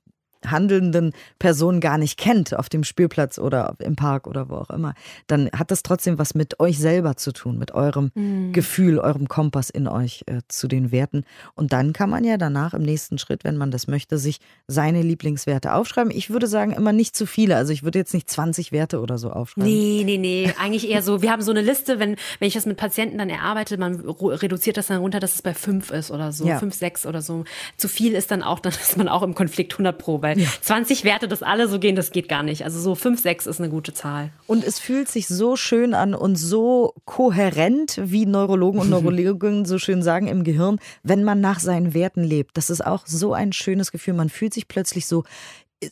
handelnden 0.50 1.12
Person 1.38 1.80
gar 1.80 1.98
nicht 1.98 2.18
kennt 2.18 2.56
auf 2.56 2.68
dem 2.68 2.84
Spielplatz 2.84 3.38
oder 3.38 3.76
im 3.78 3.96
Park 3.96 4.26
oder 4.26 4.48
wo 4.48 4.56
auch 4.56 4.70
immer, 4.70 4.94
dann 5.26 5.50
hat 5.52 5.70
das 5.70 5.82
trotzdem 5.82 6.18
was 6.18 6.34
mit 6.34 6.60
euch 6.60 6.78
selber 6.78 7.16
zu 7.16 7.32
tun, 7.32 7.58
mit 7.58 7.72
eurem 7.72 8.10
mhm. 8.14 8.52
Gefühl, 8.52 8.98
eurem 8.98 9.28
Kompass 9.28 9.70
in 9.70 9.88
euch 9.88 10.24
äh, 10.26 10.40
zu 10.48 10.68
den 10.68 10.92
Werten. 10.92 11.24
Und 11.54 11.72
dann 11.72 11.92
kann 11.92 12.10
man 12.10 12.24
ja 12.24 12.36
danach 12.36 12.74
im 12.74 12.82
nächsten 12.82 13.18
Schritt, 13.18 13.44
wenn 13.44 13.56
man 13.56 13.70
das 13.70 13.86
möchte, 13.86 14.18
sich 14.18 14.38
seine 14.66 15.02
Lieblingswerte 15.02 15.74
aufschreiben. 15.74 16.10
Ich 16.10 16.30
würde 16.30 16.46
sagen, 16.46 16.72
immer 16.72 16.92
nicht 16.92 17.16
zu 17.16 17.26
viele. 17.26 17.56
Also 17.56 17.72
ich 17.72 17.82
würde 17.82 17.98
jetzt 17.98 18.14
nicht 18.14 18.28
20 18.30 18.72
Werte 18.72 19.00
oder 19.00 19.18
so 19.18 19.30
aufschreiben. 19.30 19.70
Nee, 19.70 20.02
nee, 20.04 20.18
nee. 20.18 20.52
Eigentlich 20.58 20.88
eher 20.88 21.02
so, 21.02 21.22
wir 21.22 21.30
haben 21.30 21.42
so 21.42 21.50
eine 21.50 21.62
Liste, 21.62 21.98
wenn, 21.98 22.16
wenn 22.38 22.48
ich 22.48 22.54
das 22.54 22.66
mit 22.66 22.76
Patienten 22.76 23.18
dann 23.18 23.30
erarbeite, 23.30 23.78
man 23.78 24.00
reduziert 24.00 24.76
das 24.76 24.88
dann 24.88 24.98
runter, 24.98 25.20
dass 25.20 25.34
es 25.34 25.42
bei 25.42 25.54
fünf 25.54 25.90
ist 25.90 26.10
oder 26.10 26.32
so, 26.32 26.46
ja. 26.46 26.58
fünf, 26.58 26.74
sechs 26.74 27.06
oder 27.06 27.22
so. 27.22 27.44
Zu 27.76 27.88
viel 27.88 28.12
ist 28.14 28.30
dann 28.30 28.42
auch, 28.42 28.60
dann 28.66 28.72
ist 28.72 28.96
man 28.96 29.08
auch 29.08 29.22
im 29.22 29.34
Konflikt 29.34 29.74
100 29.74 29.96
pro, 29.98 30.22
weil 30.22 30.35
ja. 30.36 30.48
20 30.60 31.04
Werte, 31.04 31.28
dass 31.28 31.42
alle 31.42 31.68
so 31.68 31.78
gehen, 31.78 31.96
das 31.96 32.10
geht 32.10 32.28
gar 32.28 32.42
nicht. 32.42 32.64
Also 32.64 32.80
so 32.80 32.94
5, 32.94 33.20
6 33.20 33.46
ist 33.46 33.60
eine 33.60 33.68
gute 33.68 33.92
Zahl. 33.92 34.30
Und 34.46 34.64
es 34.64 34.78
fühlt 34.78 35.08
sich 35.08 35.26
so 35.28 35.56
schön 35.56 35.94
an 35.94 36.14
und 36.14 36.36
so 36.36 36.94
kohärent, 37.04 38.00
wie 38.02 38.26
Neurologen 38.26 38.80
und 38.80 38.90
Neurologinnen 38.90 39.64
so 39.64 39.78
schön 39.78 40.02
sagen, 40.02 40.28
im 40.28 40.44
Gehirn, 40.44 40.78
wenn 41.02 41.24
man 41.24 41.40
nach 41.40 41.60
seinen 41.60 41.94
Werten 41.94 42.22
lebt. 42.22 42.56
Das 42.56 42.70
ist 42.70 42.84
auch 42.84 43.06
so 43.06 43.32
ein 43.32 43.52
schönes 43.52 43.92
Gefühl. 43.92 44.14
Man 44.14 44.28
fühlt 44.28 44.54
sich 44.54 44.68
plötzlich 44.68 45.06
so 45.06 45.24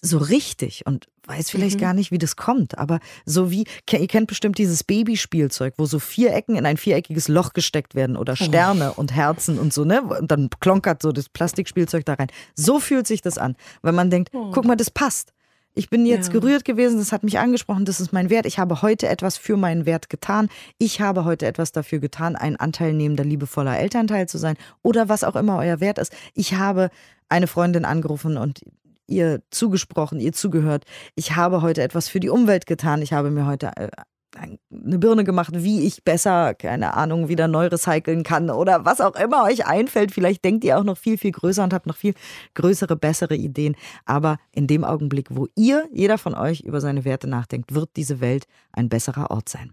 so 0.00 0.18
richtig 0.18 0.86
und 0.86 1.06
weiß 1.26 1.50
vielleicht 1.50 1.76
mhm. 1.76 1.82
gar 1.82 1.94
nicht, 1.94 2.10
wie 2.10 2.18
das 2.18 2.36
kommt, 2.36 2.78
aber 2.78 3.00
so 3.24 3.50
wie, 3.50 3.64
ihr 3.90 4.06
kennt 4.08 4.28
bestimmt 4.28 4.58
dieses 4.58 4.84
Babyspielzeug, 4.84 5.74
wo 5.76 5.86
so 5.86 5.98
Vierecken 5.98 6.56
in 6.56 6.66
ein 6.66 6.76
viereckiges 6.76 7.28
Loch 7.28 7.52
gesteckt 7.52 7.94
werden 7.94 8.16
oder 8.16 8.32
oh. 8.34 8.44
Sterne 8.44 8.92
oh. 8.92 9.00
und 9.00 9.14
Herzen 9.14 9.58
und 9.58 9.72
so, 9.72 9.84
ne? 9.84 10.02
Und 10.02 10.30
dann 10.30 10.48
klonkert 10.60 11.02
so 11.02 11.12
das 11.12 11.28
Plastikspielzeug 11.28 12.04
da 12.04 12.14
rein. 12.14 12.28
So 12.54 12.80
fühlt 12.80 13.06
sich 13.06 13.20
das 13.20 13.38
an, 13.38 13.56
wenn 13.82 13.94
man 13.94 14.10
denkt, 14.10 14.30
oh. 14.34 14.50
guck 14.52 14.64
mal, 14.64 14.76
das 14.76 14.90
passt. 14.90 15.32
Ich 15.76 15.90
bin 15.90 16.06
jetzt 16.06 16.28
ja. 16.32 16.38
gerührt 16.38 16.64
gewesen, 16.64 16.98
das 16.98 17.10
hat 17.10 17.24
mich 17.24 17.38
angesprochen, 17.38 17.84
das 17.84 18.00
ist 18.00 18.12
mein 18.12 18.30
Wert. 18.30 18.46
Ich 18.46 18.60
habe 18.60 18.80
heute 18.80 19.08
etwas 19.08 19.36
für 19.36 19.56
meinen 19.56 19.86
Wert 19.86 20.08
getan. 20.08 20.48
Ich 20.78 21.00
habe 21.00 21.24
heute 21.24 21.46
etwas 21.46 21.72
dafür 21.72 21.98
getan, 21.98 22.36
ein 22.36 22.56
anteilnehmender, 22.56 23.24
liebevoller 23.24 23.76
Elternteil 23.76 24.28
zu 24.28 24.38
sein 24.38 24.56
oder 24.82 25.08
was 25.08 25.24
auch 25.24 25.34
immer 25.34 25.58
euer 25.58 25.80
Wert 25.80 25.98
ist. 25.98 26.12
Ich 26.34 26.54
habe 26.54 26.90
eine 27.28 27.48
Freundin 27.48 27.84
angerufen 27.84 28.36
und 28.36 28.60
ihr 29.06 29.42
zugesprochen, 29.50 30.20
ihr 30.20 30.32
zugehört. 30.32 30.84
Ich 31.14 31.36
habe 31.36 31.62
heute 31.62 31.82
etwas 31.82 32.08
für 32.08 32.20
die 32.20 32.30
Umwelt 32.30 32.66
getan. 32.66 33.02
Ich 33.02 33.12
habe 33.12 33.30
mir 33.30 33.46
heute 33.46 33.70
äh, 33.76 33.88
eine 34.36 34.98
Birne 34.98 35.24
gemacht, 35.24 35.52
wie 35.54 35.86
ich 35.86 36.04
besser, 36.04 36.54
keine 36.54 36.94
Ahnung, 36.94 37.28
wieder 37.28 37.48
neu 37.48 37.66
recyceln 37.66 38.22
kann 38.22 38.50
oder 38.50 38.84
was 38.84 39.00
auch 39.00 39.14
immer 39.14 39.44
euch 39.44 39.66
einfällt. 39.66 40.12
Vielleicht 40.12 40.44
denkt 40.44 40.64
ihr 40.64 40.78
auch 40.78 40.84
noch 40.84 40.98
viel, 40.98 41.18
viel 41.18 41.32
größer 41.32 41.62
und 41.62 41.72
habt 41.72 41.86
noch 41.86 41.96
viel 41.96 42.14
größere, 42.54 42.96
bessere 42.96 43.36
Ideen. 43.36 43.76
Aber 44.04 44.38
in 44.52 44.66
dem 44.66 44.84
Augenblick, 44.84 45.28
wo 45.30 45.48
ihr, 45.54 45.88
jeder 45.92 46.18
von 46.18 46.34
euch 46.34 46.60
über 46.60 46.80
seine 46.80 47.04
Werte 47.04 47.28
nachdenkt, 47.28 47.74
wird 47.74 47.90
diese 47.96 48.20
Welt 48.20 48.46
ein 48.72 48.88
besserer 48.88 49.30
Ort 49.30 49.48
sein. 49.48 49.72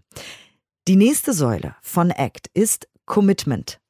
Die 0.88 0.96
nächste 0.96 1.32
Säule 1.32 1.76
von 1.80 2.10
ACT 2.10 2.48
ist 2.54 2.88
Commitment. 3.04 3.81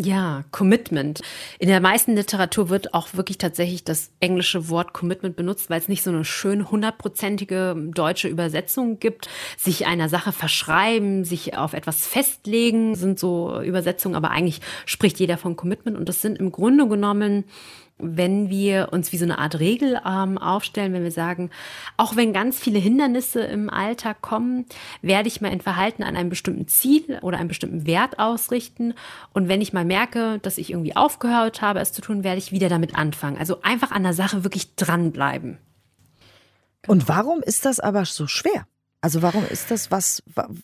Ja, 0.00 0.44
Commitment. 0.52 1.22
In 1.58 1.66
der 1.66 1.80
meisten 1.80 2.14
Literatur 2.14 2.68
wird 2.68 2.94
auch 2.94 3.14
wirklich 3.14 3.36
tatsächlich 3.36 3.82
das 3.82 4.12
englische 4.20 4.68
Wort 4.68 4.92
Commitment 4.92 5.34
benutzt, 5.34 5.70
weil 5.70 5.80
es 5.80 5.88
nicht 5.88 6.04
so 6.04 6.10
eine 6.10 6.24
schön 6.24 6.70
hundertprozentige 6.70 7.74
deutsche 7.92 8.28
Übersetzung 8.28 9.00
gibt. 9.00 9.28
Sich 9.56 9.86
einer 9.86 10.08
Sache 10.08 10.30
verschreiben, 10.30 11.24
sich 11.24 11.56
auf 11.56 11.72
etwas 11.72 12.06
festlegen, 12.06 12.94
sind 12.94 13.18
so 13.18 13.60
Übersetzungen, 13.60 14.14
aber 14.14 14.30
eigentlich 14.30 14.60
spricht 14.86 15.18
jeder 15.18 15.36
von 15.36 15.56
Commitment 15.56 15.96
und 15.96 16.08
das 16.08 16.22
sind 16.22 16.38
im 16.38 16.52
Grunde 16.52 16.86
genommen 16.86 17.42
wenn 17.98 18.48
wir 18.48 18.88
uns 18.92 19.12
wie 19.12 19.18
so 19.18 19.24
eine 19.24 19.38
Art 19.38 19.58
Regel 19.58 20.00
ähm, 20.04 20.38
aufstellen, 20.38 20.92
wenn 20.92 21.02
wir 21.02 21.10
sagen, 21.10 21.50
auch 21.96 22.16
wenn 22.16 22.32
ganz 22.32 22.58
viele 22.58 22.78
Hindernisse 22.78 23.40
im 23.40 23.70
Alltag 23.70 24.20
kommen, 24.20 24.66
werde 25.02 25.28
ich 25.28 25.40
mein 25.40 25.60
Verhalten 25.60 26.02
an 26.02 26.16
einem 26.16 26.30
bestimmten 26.30 26.68
Ziel 26.68 27.18
oder 27.22 27.38
einem 27.38 27.48
bestimmten 27.48 27.86
Wert 27.86 28.18
ausrichten. 28.18 28.94
Und 29.32 29.48
wenn 29.48 29.60
ich 29.60 29.72
mal 29.72 29.84
merke, 29.84 30.38
dass 30.40 30.58
ich 30.58 30.70
irgendwie 30.70 30.96
aufgehört 30.96 31.60
habe, 31.60 31.80
es 31.80 31.92
zu 31.92 32.02
tun, 32.02 32.24
werde 32.24 32.38
ich 32.38 32.52
wieder 32.52 32.68
damit 32.68 32.94
anfangen. 32.94 33.38
Also 33.38 33.62
einfach 33.62 33.90
an 33.90 34.02
der 34.02 34.14
Sache 34.14 34.44
wirklich 34.44 34.74
dranbleiben. 34.76 35.58
Und 36.86 37.08
warum 37.08 37.40
ist 37.42 37.64
das 37.64 37.80
aber 37.80 38.04
so 38.04 38.26
schwer? 38.26 38.66
Also 39.00 39.22
warum 39.22 39.44
ist 39.48 39.70
das 39.70 39.90
was, 39.90 40.22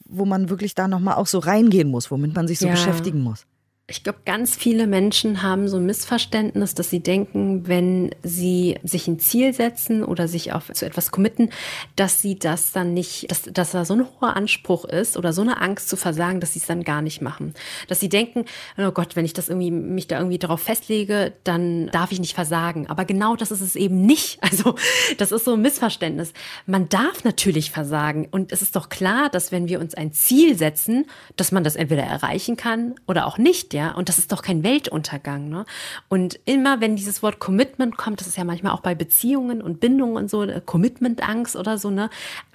wo 0.09 0.25
man 0.25 0.49
wirklich 0.49 0.75
da 0.75 0.89
nochmal 0.89 1.15
auch 1.15 1.27
so 1.27 1.39
reingehen 1.39 1.89
muss, 1.89 2.11
womit 2.11 2.35
man 2.35 2.49
sich 2.49 2.59
so 2.59 2.67
ja. 2.67 2.73
beschäftigen 2.73 3.23
muss? 3.23 3.47
Ich 3.87 4.03
glaube, 4.03 4.21
ganz 4.25 4.57
viele 4.57 4.87
Menschen 4.87 5.43
haben 5.43 5.69
so 5.69 5.77
ein 5.77 5.85
Missverständnis, 5.85 6.75
dass 6.75 6.89
sie 6.89 7.01
denken, 7.01 7.69
wenn 7.69 8.15
sie 8.23 8.79
sich 8.83 9.07
ein 9.09 9.19
Ziel 9.19 9.53
setzen 9.53 10.03
oder 10.03 10.27
sich 10.27 10.55
auf 10.55 10.73
zu 10.73 10.87
etwas 10.87 11.11
committen, 11.11 11.51
dass 11.95 12.23
sie 12.23 12.39
das 12.39 12.73
dann 12.73 12.95
nicht, 12.95 13.31
dass, 13.31 13.43
dass 13.43 13.73
da 13.73 13.85
so 13.85 13.93
ein 13.93 14.07
hoher 14.07 14.37
Anspruch 14.37 14.87
ist 14.87 15.19
oder 15.19 15.35
so 15.35 15.43
eine 15.43 15.61
Angst 15.61 15.91
zu 15.91 15.97
versagen, 15.97 16.41
dass 16.41 16.55
sie 16.55 16.61
es 16.61 16.67
dann 16.67 16.83
gar 16.83 17.03
nicht 17.03 17.21
machen. 17.21 17.53
Dass 17.87 18.01
sie 18.01 18.09
denken, 18.09 18.47
oh 18.79 18.91
Gott, 18.91 19.17
wenn 19.17 19.27
ich 19.27 19.35
das 19.35 19.51
irgendwie, 19.51 19.71
mich 19.71 20.09
da 20.09 20.17
irgendwie 20.17 20.39
darauf 20.39 20.63
festlege, 20.63 21.35
dann 21.45 21.89
darf 21.89 22.11
ich 22.11 22.21
nicht 22.21 22.35
versagen. 22.35 22.87
Aber 22.87 23.05
genau 23.05 23.37
das 23.37 23.51
ist 23.51 23.61
es 23.61 23.77
eben 23.77 24.07
nicht. 24.07 24.39
Also, 24.55 24.77
das 25.19 25.33
ist 25.33 25.47
so 25.47 25.55
ein 25.55 25.63
Missverständnis. 25.63 26.33
Man 26.65 26.89
darf 26.89 27.25
natürlich 27.25 27.73
versagen. 27.73 28.29
Und 28.31 28.53
es 28.53 28.63
ist 28.63 28.77
doch 28.77 28.89
klar, 28.89 29.29
dass 29.31 29.51
wenn 29.51 29.69
wir 29.69 29.81
uns 29.81 29.95
ein 29.95 30.13
Ziel 30.13 30.57
setzen, 30.57 31.07
dass 31.37 31.51
man 31.51 31.65
das 31.65 31.75
entweder 31.75 32.05
erreichen 32.05 32.57
kann 32.57 32.95
oder 33.07 33.27
auch 33.27 33.37
nicht, 33.37 33.74
ja. 33.75 33.93
Und 33.93 34.09
das 34.09 34.19
ist 34.19 34.33
doch 34.33 34.43
kein 34.43 34.63
Weltuntergang, 34.63 35.49
ne? 35.49 35.67
Und 36.09 36.41
immer, 36.47 36.81
wenn 36.81 36.97
dieses 36.97 37.23
Wort 37.23 37.39
Commitment 37.39 37.97
kommt, 37.97 38.21
das 38.21 38.29
ist 38.29 38.37
ja 38.39 38.45
manchmal 38.45 38.73
auch 38.73 38.81
bei 38.81 38.95
Beziehungen 38.95 39.61
und 39.61 39.81
Bindungen 39.81 40.17
und 40.17 40.31
so, 40.31 40.45
äh, 40.45 40.61
Commitment-Angst 40.65 41.57
oder 41.57 41.77
so, 41.77 41.91
ne? 41.91 42.09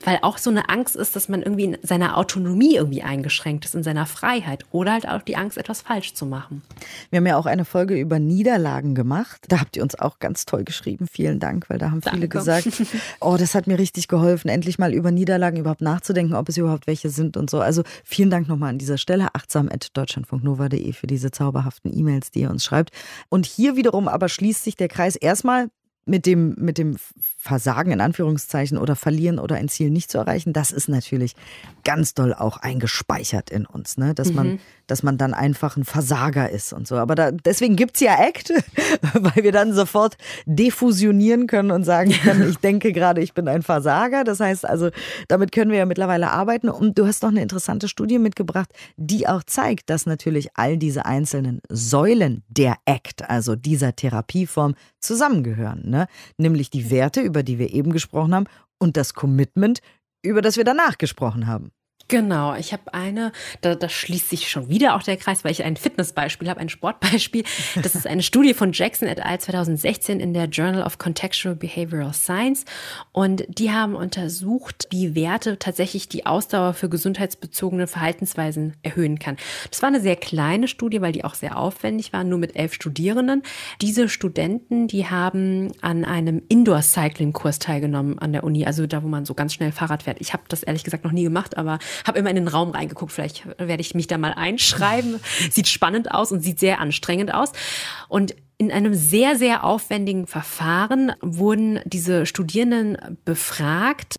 Weil 0.04 0.20
auch 0.22 0.38
so 0.38 0.50
eine 0.50 0.70
Angst 0.70 0.96
ist, 0.96 1.16
dass 1.16 1.30
man 1.30 1.44
irgendwie 1.44 1.66
in 1.66 1.78
seiner 1.84 2.18
Autonomie 2.18 2.76
irgendwie 2.76 3.04
eingeschränkt 3.04 3.66
ist, 3.66 3.76
in 3.76 3.84
seiner 3.84 4.06
Freiheit. 4.06 4.66
Oder 4.72 4.94
halt 4.94 5.08
auch 5.08 5.22
die 5.22 5.36
Angst, 5.36 5.58
etwas 5.58 5.82
falsch 5.82 6.14
zu 6.14 6.26
machen. 6.26 6.62
Wir 7.10 7.18
haben 7.18 7.28
ja 7.28 7.38
auch 7.38 7.46
eine 7.46 7.66
Folge 7.66 8.00
über 8.00 8.20
Niederlagen 8.20 8.96
gemacht. 8.96 9.42
Da 9.50 9.60
habt 9.60 9.76
ihr 9.76 9.84
uns 9.84 10.00
auch 10.00 10.20
ganz 10.20 10.46
toll 10.46 10.64
geschrieben. 10.64 11.08
Vielen 11.12 11.40
Dank, 11.40 11.70
weil 11.70 11.78
da 11.78 11.92
haben 11.92 12.02
Danke. 12.02 12.18
viele 12.18 12.30
gesagt, 12.30 12.68
oh, 13.20 13.36
das 13.38 13.56
hat 13.56 13.68
mir 13.68 13.78
richtig 13.78 14.08
geholfen, 14.08 14.50
endlich 14.50 14.80
mal 14.80 14.94
über 14.94 15.12
Niederlagen 15.12 15.58
überhaupt 15.58 15.82
nachzudenken, 15.82 16.36
ob 16.36 16.50
es 16.50 16.58
überhaupt 16.58 16.88
welche 16.88 17.10
sind 17.10 17.36
und 17.38 17.50
so. 17.50 17.60
Also 17.60 17.84
vielen 18.04 18.30
Dank 18.30 18.48
nochmal 18.48 18.70
an 18.70 18.78
dieser 18.78 18.98
Stelle. 18.98 19.36
achtsam.deutschlandfunknova.de 19.36 20.94
für 20.94 21.08
diese 21.10 21.32
zauberhaften 21.32 21.92
E-Mails, 21.96 22.32
die 22.32 22.42
ihr 22.42 22.50
uns 22.50 22.64
schreibt. 22.64 22.92
Und 23.30 23.46
hier 23.46 23.76
wiederum 23.76 24.08
aber 24.08 24.30
schließt 24.30 24.64
sich 24.64 24.76
der 24.76 24.88
Kreis 24.88 25.16
erstmal 25.16 25.70
mit 26.06 26.26
dem, 26.26 26.56
mit 26.58 26.78
dem 26.78 26.98
Versagen 27.20 27.92
in 27.92 28.02
Anführungszeichen 28.02 28.78
oder 28.78 28.96
Verlieren 28.96 29.40
oder 29.40 29.56
ein 29.56 29.70
Ziel 29.70 29.92
nicht 29.92 30.10
zu 30.10 30.18
erreichen, 30.18 30.54
das 30.54 30.72
ist 30.72 30.90
natürlich 30.90 31.36
ganz 31.84 32.14
doll 32.16 32.34
auch 32.34 32.58
eingespeichert 32.58 33.50
in 33.50 33.66
uns, 33.66 33.98
ne? 33.98 34.16
dass, 34.16 34.30
mhm. 34.30 34.36
man, 34.36 34.60
dass 34.90 35.04
man 35.04 35.18
dann 35.18 35.34
einfach 35.34 35.78
ein 35.78 35.84
Versager 35.84 36.50
ist 36.50 36.74
und 36.74 36.88
so. 36.88 36.96
Aber 36.96 37.16
da, 37.16 37.32
deswegen 37.32 37.76
gibt 37.76 37.96
es 37.96 38.02
ja 38.02 38.14
ACT, 38.20 38.52
weil 39.14 39.44
wir 39.44 39.52
dann 39.52 39.74
sofort 39.74 40.18
defusionieren 40.46 41.48
können 41.48 41.72
und 41.72 41.84
sagen 41.84 42.12
können, 42.12 42.50
ich 42.50 42.58
denke 42.58 42.92
gerade, 42.92 43.22
ich 43.22 43.34
bin 43.34 43.48
ein 43.48 43.62
Versager. 43.62 44.24
Das 44.24 44.40
heißt 44.40 44.66
also, 44.66 44.90
damit 45.28 45.52
können 45.52 45.72
wir 45.72 45.78
ja 45.80 45.86
mittlerweile 45.86 46.32
arbeiten. 46.32 46.70
Und 46.70 46.98
du 46.98 47.06
hast 47.06 47.24
noch 47.24 47.30
eine 47.30 47.42
interessante 47.42 47.88
Studie 47.88 48.20
mitgebracht, 48.20 48.70
die 48.98 49.28
auch 49.28 49.44
zeigt, 49.44 49.90
dass 49.90 50.06
natürlich 50.06 50.50
all 50.56 50.78
diese 50.78 51.06
einzelnen 51.06 51.62
Säulen 51.70 52.44
der 52.48 52.78
ACT, 52.86 53.30
also 53.30 53.56
dieser 53.56 53.96
Therapieform, 53.96 54.76
zusammengehören. 55.00 55.90
Ne? 55.90 56.08
Nämlich 56.38 56.70
die 56.70 56.90
Werte, 56.90 57.22
über 57.22 57.44
die 57.44 57.60
wir 57.60 57.74
eben 57.74 57.92
gesprochen 57.92 58.34
haben, 58.36 58.46
und 58.80 58.98
das 58.98 59.14
Commitment, 59.14 59.82
über 60.24 60.42
das 60.42 60.58
wir 60.58 60.64
danach 60.64 60.98
gesprochen 60.98 61.48
haben. 61.48 61.72
Genau, 62.10 62.56
ich 62.56 62.74
habe 62.74 62.92
eine, 62.92 63.32
da, 63.62 63.76
da 63.76 63.88
schließt 63.88 64.32
sich 64.32 64.50
schon 64.50 64.68
wieder 64.68 64.96
auch 64.96 65.04
der 65.04 65.16
Kreis, 65.16 65.44
weil 65.44 65.52
ich 65.52 65.64
ein 65.64 65.78
Fitnessbeispiel 65.78 66.50
habe, 66.50 66.60
ein 66.60 66.68
Sportbeispiel. 66.68 67.44
Das 67.84 67.94
ist 67.94 68.08
eine 68.08 68.24
Studie 68.24 68.56
von 68.56 68.72
Jackson 68.74 69.08
et 69.08 69.24
al. 69.24 69.40
2016 69.40 70.20
in 70.20 70.34
der 70.34 70.46
Journal 70.46 70.82
of 70.82 70.98
Contextual 70.98 71.56
Behavioral 71.56 72.14
Science. 72.14 72.66
Und 73.12 73.46
die 73.48 73.72
haben 73.72 73.96
untersucht, 73.96 74.88
wie 74.90 75.14
Werte 75.14 75.60
tatsächlich 75.60 76.10
die 76.10 76.26
Ausdauer 76.26 76.74
für 76.74 76.90
gesundheitsbezogene 76.90 77.86
Verhaltensweisen 77.86 78.74
erhöhen 78.82 79.20
kann. 79.20 79.38
Das 79.70 79.84
war 79.84 79.90
eine 79.90 80.02
sehr 80.02 80.16
kleine 80.16 80.68
Studie, 80.68 81.02
weil 81.02 81.12
die 81.12 81.24
auch 81.24 81.36
sehr 81.36 81.60
aufwendig 81.60 82.12
war, 82.12 82.24
nur 82.24 82.40
mit 82.40 82.56
elf 82.56 82.74
Studierenden. 82.74 83.44
Diese 83.82 84.10
Studenten, 84.10 84.88
die 84.88 85.06
haben 85.06 85.74
an 85.82 86.06
einem 86.06 86.42
Indoor-Cycling-Kurs 86.50 87.60
teilgenommen 87.60 88.18
an 88.18 88.34
der 88.34 88.44
Uni, 88.44 88.66
also 88.66 88.88
da, 88.88 89.04
wo 89.04 89.08
man 89.08 89.26
so 89.26 89.36
ganz 89.36 89.54
schnell 89.54 89.72
Fahrrad 89.72 90.02
fährt. 90.02 90.20
Ich 90.22 90.34
habe 90.34 90.44
das 90.50 90.64
ehrlich 90.64 90.84
gesagt 90.84 91.04
noch 91.04 91.12
nie 91.12 91.24
gemacht, 91.24 91.56
aber 91.56 91.78
habe 92.06 92.20
immer 92.20 92.30
in 92.30 92.36
den 92.36 92.48
Raum 92.48 92.72
reingeguckt. 92.72 93.12
Vielleicht 93.12 93.46
werde 93.58 93.82
ich 93.82 93.96
mich 93.96 94.08
da 94.08 94.18
mal 94.18 94.34
einschreiben. 94.34 95.20
sieht 95.52 95.68
spannend 95.68 96.12
aus 96.12 96.32
und 96.32 96.42
sieht 96.42 96.60
sehr 96.60 96.80
anstrengend 96.80 97.34
aus. 97.34 97.52
Und 98.08 98.36
in 98.58 98.72
einem 98.72 98.94
sehr, 98.94 99.38
sehr 99.38 99.64
aufwendigen 99.64 100.28
Verfahren 100.28 101.14
wurden 101.22 101.80
diese 101.86 102.26
Studierenden 102.26 103.18
befragt, 103.24 104.18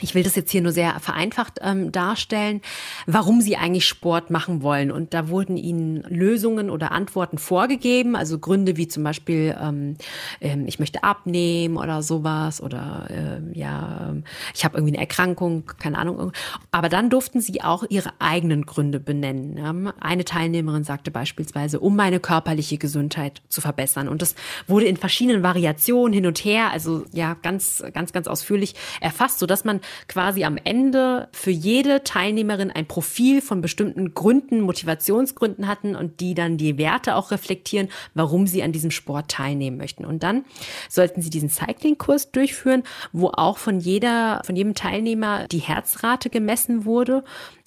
ich 0.00 0.14
will 0.14 0.22
das 0.22 0.36
jetzt 0.36 0.50
hier 0.50 0.62
nur 0.62 0.72
sehr 0.72 0.98
vereinfacht 1.00 1.58
ähm, 1.62 1.90
darstellen, 1.90 2.60
warum 3.06 3.40
sie 3.40 3.56
eigentlich 3.56 3.86
Sport 3.86 4.30
machen 4.30 4.62
wollen. 4.62 4.90
Und 4.90 5.14
da 5.14 5.28
wurden 5.28 5.56
ihnen 5.56 6.02
Lösungen 6.08 6.70
oder 6.70 6.92
Antworten 6.92 7.38
vorgegeben, 7.38 8.14
also 8.14 8.38
Gründe 8.38 8.76
wie 8.76 8.88
zum 8.88 9.04
Beispiel, 9.04 9.56
ähm, 9.60 9.96
ähm, 10.40 10.66
ich 10.66 10.78
möchte 10.78 11.02
abnehmen 11.02 11.76
oder 11.76 12.02
sowas 12.02 12.60
oder 12.60 13.06
äh, 13.10 13.58
ja, 13.58 14.14
ich 14.54 14.64
habe 14.64 14.76
irgendwie 14.76 14.94
eine 14.94 15.00
Erkrankung, 15.00 15.64
keine 15.78 15.98
Ahnung. 15.98 16.32
Aber 16.70 16.88
dann 16.88 17.08
durften 17.08 17.40
sie 17.40 17.62
auch 17.62 17.84
ihre 17.88 18.10
eigenen 18.18 18.66
Gründe 18.66 19.00
benennen. 19.00 19.56
Ja. 19.56 19.92
Eine 20.00 20.24
Teilnehmerin 20.24 20.84
sagte 20.84 21.10
beispielsweise, 21.10 21.80
um 21.80 21.96
meine 21.96 22.20
körperliche 22.20 22.78
Gesundheit 22.78 23.42
zu 23.48 23.60
verbessern. 23.60 24.08
Und 24.08 24.22
das 24.22 24.34
wurde 24.66 24.86
in 24.86 24.96
verschiedenen 24.96 25.42
Variationen 25.42 26.12
hin 26.12 26.26
und 26.26 26.38
her, 26.38 26.70
also 26.70 27.04
ja, 27.12 27.34
ganz, 27.42 27.82
ganz, 27.94 28.12
ganz 28.12 28.26
ausführlich 28.26 28.74
erfasst, 29.00 29.38
sodass 29.38 29.64
man 29.64 29.80
quasi 30.08 30.44
am 30.44 30.58
Ende 30.62 31.28
für 31.32 31.50
jede 31.50 32.04
Teilnehmerin 32.04 32.70
ein 32.70 32.86
Profil 32.86 33.40
von 33.40 33.60
bestimmten 33.60 34.14
Gründen, 34.14 34.60
Motivationsgründen 34.60 35.66
hatten 35.66 35.96
und 35.96 36.20
die 36.20 36.34
dann 36.34 36.56
die 36.56 36.78
Werte 36.78 37.16
auch 37.16 37.30
reflektieren, 37.30 37.88
warum 38.14 38.46
sie 38.46 38.62
an 38.62 38.72
diesem 38.72 38.90
Sport 38.90 39.30
teilnehmen 39.30 39.76
möchten. 39.76 40.04
Und 40.04 40.22
dann 40.22 40.44
sollten 40.88 41.22
sie 41.22 41.30
diesen 41.30 41.50
Cycling-Kurs 41.50 42.30
durchführen, 42.32 42.82
wo 43.12 43.28
auch 43.28 43.58
von 43.58 43.80
jeder, 43.80 44.42
von 44.44 44.56
jedem 44.56 44.74
Teilnehmer 44.74 45.46
die 45.48 45.58
Herzrate 45.58 46.30
gemessen 46.30 46.84
wurde 46.84 47.24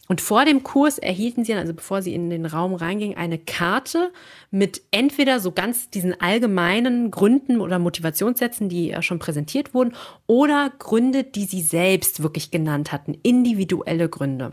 und 0.09 0.21
vor 0.21 0.43
dem 0.43 0.63
Kurs 0.63 0.97
erhielten 0.97 1.45
sie, 1.45 1.53
also 1.53 1.71
bevor 1.71 2.01
sie 2.01 2.15
in 2.15 2.31
den 2.31 2.47
Raum 2.47 2.73
reingingen, 2.73 3.15
eine 3.15 3.37
Karte 3.37 4.11
mit 4.49 4.81
entweder 4.89 5.39
so 5.39 5.51
ganz 5.51 5.91
diesen 5.91 6.19
allgemeinen 6.19 7.11
Gründen 7.11 7.61
oder 7.61 7.77
Motivationssätzen, 7.77 8.69
die 8.69 8.95
schon 9.01 9.19
präsentiert 9.19 9.75
wurden, 9.75 9.93
oder 10.25 10.71
Gründe, 10.79 11.23
die 11.23 11.45
sie 11.45 11.61
selbst 11.61 12.23
wirklich 12.23 12.49
genannt 12.49 12.91
hatten, 12.91 13.19
individuelle 13.21 14.09
Gründe. 14.09 14.49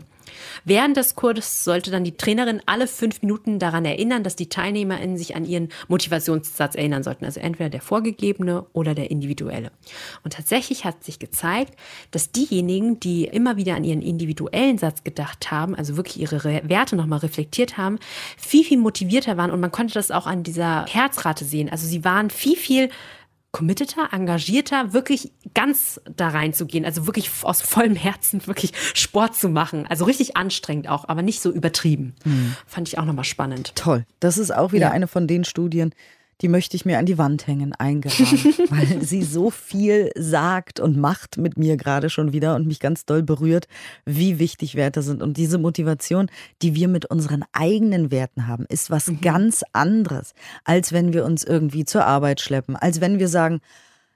Während 0.65 0.97
des 0.97 1.15
Kurses 1.15 1.63
sollte 1.63 1.91
dann 1.91 2.03
die 2.03 2.17
Trainerin 2.17 2.61
alle 2.65 2.87
fünf 2.87 3.21
Minuten 3.21 3.59
daran 3.59 3.85
erinnern, 3.85 4.23
dass 4.23 4.35
die 4.35 4.49
TeilnehmerInnen 4.49 5.17
sich 5.17 5.35
an 5.35 5.45
ihren 5.45 5.69
Motivationssatz 5.87 6.75
erinnern 6.75 7.03
sollten. 7.03 7.25
Also 7.25 7.39
entweder 7.39 7.69
der 7.69 7.81
vorgegebene 7.81 8.65
oder 8.73 8.95
der 8.95 9.11
individuelle. 9.11 9.71
Und 10.23 10.33
tatsächlich 10.33 10.85
hat 10.85 11.03
sich 11.03 11.19
gezeigt, 11.19 11.73
dass 12.11 12.31
diejenigen, 12.31 12.99
die 12.99 13.25
immer 13.25 13.57
wieder 13.57 13.75
an 13.75 13.83
ihren 13.83 14.01
individuellen 14.01 14.77
Satz 14.77 15.03
gedacht 15.03 15.51
haben, 15.51 15.75
also 15.75 15.97
wirklich 15.97 16.19
ihre 16.19 16.43
Werte 16.67 16.95
nochmal 16.95 17.19
reflektiert 17.19 17.77
haben, 17.77 17.99
viel, 18.37 18.63
viel 18.63 18.77
motivierter 18.77 19.37
waren. 19.37 19.51
Und 19.51 19.59
man 19.59 19.71
konnte 19.71 19.93
das 19.93 20.11
auch 20.11 20.27
an 20.27 20.43
dieser 20.43 20.85
Herzrate 20.87 21.45
sehen. 21.45 21.69
Also 21.69 21.87
sie 21.87 22.03
waren 22.03 22.29
viel, 22.29 22.55
viel 22.55 22.89
committeter, 23.57 24.09
engagierter, 24.11 24.93
wirklich 24.93 25.31
ganz 25.55 25.99
da 26.15 26.27
reinzugehen, 26.27 26.85
also 26.85 27.07
wirklich 27.07 27.31
aus 27.41 27.59
vollem 27.59 27.95
Herzen 27.95 28.45
wirklich 28.45 28.71
Sport 28.93 29.33
zu 29.33 29.49
machen. 29.49 29.87
Also 29.87 30.05
richtig 30.05 30.37
anstrengend 30.37 30.87
auch, 30.87 31.09
aber 31.09 31.23
nicht 31.23 31.41
so 31.41 31.51
übertrieben. 31.51 32.13
Mhm. 32.23 32.55
Fand 32.67 32.87
ich 32.87 32.99
auch 32.99 33.05
nochmal 33.05 33.25
spannend. 33.25 33.73
Toll. 33.73 34.05
Das 34.19 34.37
ist 34.37 34.51
auch 34.51 34.73
wieder 34.73 34.87
ja. 34.87 34.91
eine 34.91 35.07
von 35.07 35.25
den 35.25 35.43
Studien, 35.43 35.95
die 36.41 36.47
möchte 36.47 36.75
ich 36.75 36.85
mir 36.85 36.99
an 36.99 37.05
die 37.05 37.17
Wand 37.17 37.47
hängen, 37.47 37.73
eingerahmt, 37.73 38.59
weil 38.69 39.01
sie 39.01 39.23
so 39.23 39.49
viel 39.49 40.11
sagt 40.15 40.79
und 40.79 40.97
macht 40.97 41.37
mit 41.37 41.57
mir 41.57 41.77
gerade 41.77 42.09
schon 42.09 42.33
wieder 42.33 42.55
und 42.55 42.67
mich 42.67 42.79
ganz 42.79 43.05
doll 43.05 43.23
berührt, 43.23 43.67
wie 44.05 44.39
wichtig 44.39 44.75
Werte 44.75 45.01
sind. 45.01 45.21
Und 45.21 45.37
diese 45.37 45.57
Motivation, 45.57 46.29
die 46.61 46.75
wir 46.75 46.87
mit 46.87 47.05
unseren 47.05 47.43
eigenen 47.53 48.11
Werten 48.11 48.47
haben, 48.47 48.65
ist 48.69 48.91
was 48.91 49.07
mhm. 49.07 49.21
ganz 49.21 49.63
anderes, 49.73 50.33
als 50.63 50.91
wenn 50.91 51.13
wir 51.13 51.25
uns 51.25 51.43
irgendwie 51.43 51.85
zur 51.85 52.05
Arbeit 52.05 52.41
schleppen, 52.41 52.75
als 52.75 53.01
wenn 53.01 53.19
wir 53.19 53.27
sagen, 53.27 53.61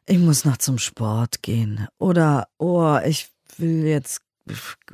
ich 0.05 0.19
muss 0.19 0.45
noch 0.45 0.57
zum 0.57 0.77
Sport 0.77 1.41
gehen 1.41 1.87
oder, 1.97 2.47
oh, 2.57 2.97
ich 3.05 3.29
will 3.57 3.85
jetzt 3.85 4.21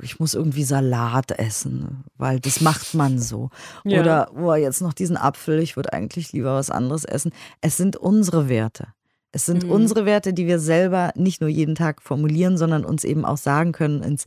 ich 0.02 0.20
muss 0.20 0.34
irgendwie 0.34 0.64
Salat 0.64 1.30
essen, 1.32 2.04
weil 2.16 2.38
das 2.40 2.60
macht 2.60 2.94
man 2.94 3.18
so. 3.18 3.50
Ja. 3.84 4.00
Oder 4.00 4.30
oh, 4.36 4.54
jetzt 4.54 4.80
noch 4.80 4.92
diesen 4.92 5.16
Apfel, 5.16 5.58
ich 5.60 5.76
würde 5.76 5.92
eigentlich 5.92 6.32
lieber 6.32 6.54
was 6.54 6.70
anderes 6.70 7.04
essen. 7.04 7.32
Es 7.60 7.76
sind 7.76 7.96
unsere 7.96 8.48
Werte. 8.48 8.88
Es 9.32 9.46
sind 9.46 9.64
mhm. 9.64 9.70
unsere 9.70 10.06
Werte, 10.06 10.32
die 10.32 10.46
wir 10.46 10.58
selber 10.58 11.12
nicht 11.14 11.40
nur 11.40 11.50
jeden 11.50 11.74
Tag 11.74 12.02
formulieren, 12.02 12.56
sondern 12.56 12.84
uns 12.84 13.04
eben 13.04 13.24
auch 13.24 13.36
sagen 13.36 13.72
können, 13.72 14.02
ins, 14.02 14.24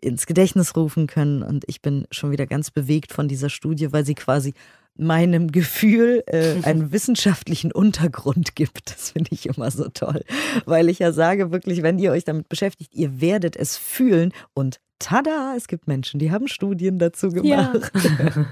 ins 0.00 0.26
Gedächtnis 0.26 0.76
rufen 0.76 1.06
können. 1.06 1.42
Und 1.42 1.64
ich 1.66 1.82
bin 1.82 2.06
schon 2.10 2.30
wieder 2.30 2.46
ganz 2.46 2.70
bewegt 2.70 3.12
von 3.12 3.28
dieser 3.28 3.50
Studie, 3.50 3.92
weil 3.92 4.04
sie 4.04 4.14
quasi 4.14 4.54
meinem 4.98 5.52
Gefühl 5.52 6.22
äh, 6.26 6.56
einen 6.62 6.92
wissenschaftlichen 6.92 7.72
Untergrund 7.72 8.54
gibt. 8.54 8.90
Das 8.90 9.12
finde 9.12 9.30
ich 9.32 9.46
immer 9.46 9.70
so 9.70 9.88
toll, 9.88 10.22
weil 10.66 10.88
ich 10.88 10.98
ja 10.98 11.12
sage 11.12 11.50
wirklich, 11.50 11.82
wenn 11.82 11.98
ihr 11.98 12.12
euch 12.12 12.24
damit 12.24 12.48
beschäftigt, 12.48 12.94
ihr 12.94 13.20
werdet 13.20 13.56
es 13.56 13.76
fühlen 13.76 14.32
und 14.54 14.80
tada, 14.98 15.54
es 15.56 15.68
gibt 15.68 15.86
Menschen, 15.86 16.18
die 16.18 16.32
haben 16.32 16.48
Studien 16.48 16.98
dazu 16.98 17.30
gemacht. 17.30 17.92
Ja, 17.94 18.46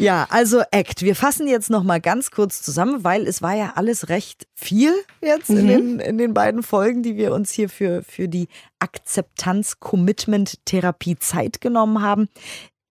ja 0.00 0.26
also 0.30 0.62
ACT. 0.72 1.02
Wir 1.02 1.14
fassen 1.14 1.46
jetzt 1.46 1.68
noch 1.70 1.82
mal 1.82 2.00
ganz 2.00 2.30
kurz 2.30 2.62
zusammen, 2.62 3.04
weil 3.04 3.26
es 3.26 3.42
war 3.42 3.54
ja 3.54 3.74
alles 3.76 4.08
recht 4.08 4.46
viel 4.54 4.94
jetzt 5.20 5.50
mhm. 5.50 5.58
in, 5.58 5.68
den, 5.68 6.00
in 6.00 6.16
den 6.18 6.34
beiden 6.34 6.62
Folgen, 6.62 7.02
die 7.02 7.16
wir 7.16 7.34
uns 7.34 7.50
hier 7.50 7.68
für, 7.68 8.02
für 8.02 8.28
die 8.28 8.48
Akzeptanz-Commitment-Therapie 8.78 11.18
Zeit 11.18 11.60
genommen 11.60 12.00
haben. 12.02 12.28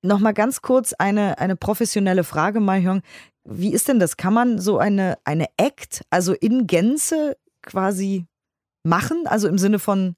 Nochmal 0.01 0.33
ganz 0.33 0.61
kurz 0.61 0.93
eine, 0.93 1.39
eine 1.39 1.55
professionelle 1.55 2.23
Frage, 2.23 2.59
Mahjong. 2.59 3.01
Wie 3.43 3.73
ist 3.73 3.87
denn 3.87 3.99
das? 3.99 4.17
Kann 4.17 4.33
man 4.33 4.59
so 4.59 4.77
eine, 4.77 5.17
eine 5.23 5.47
Act, 5.57 6.03
also 6.09 6.33
in 6.33 6.67
Gänze 6.67 7.37
quasi 7.61 8.25
machen? 8.83 9.25
Also 9.25 9.47
im 9.47 9.57
Sinne 9.57 9.79
von, 9.79 10.15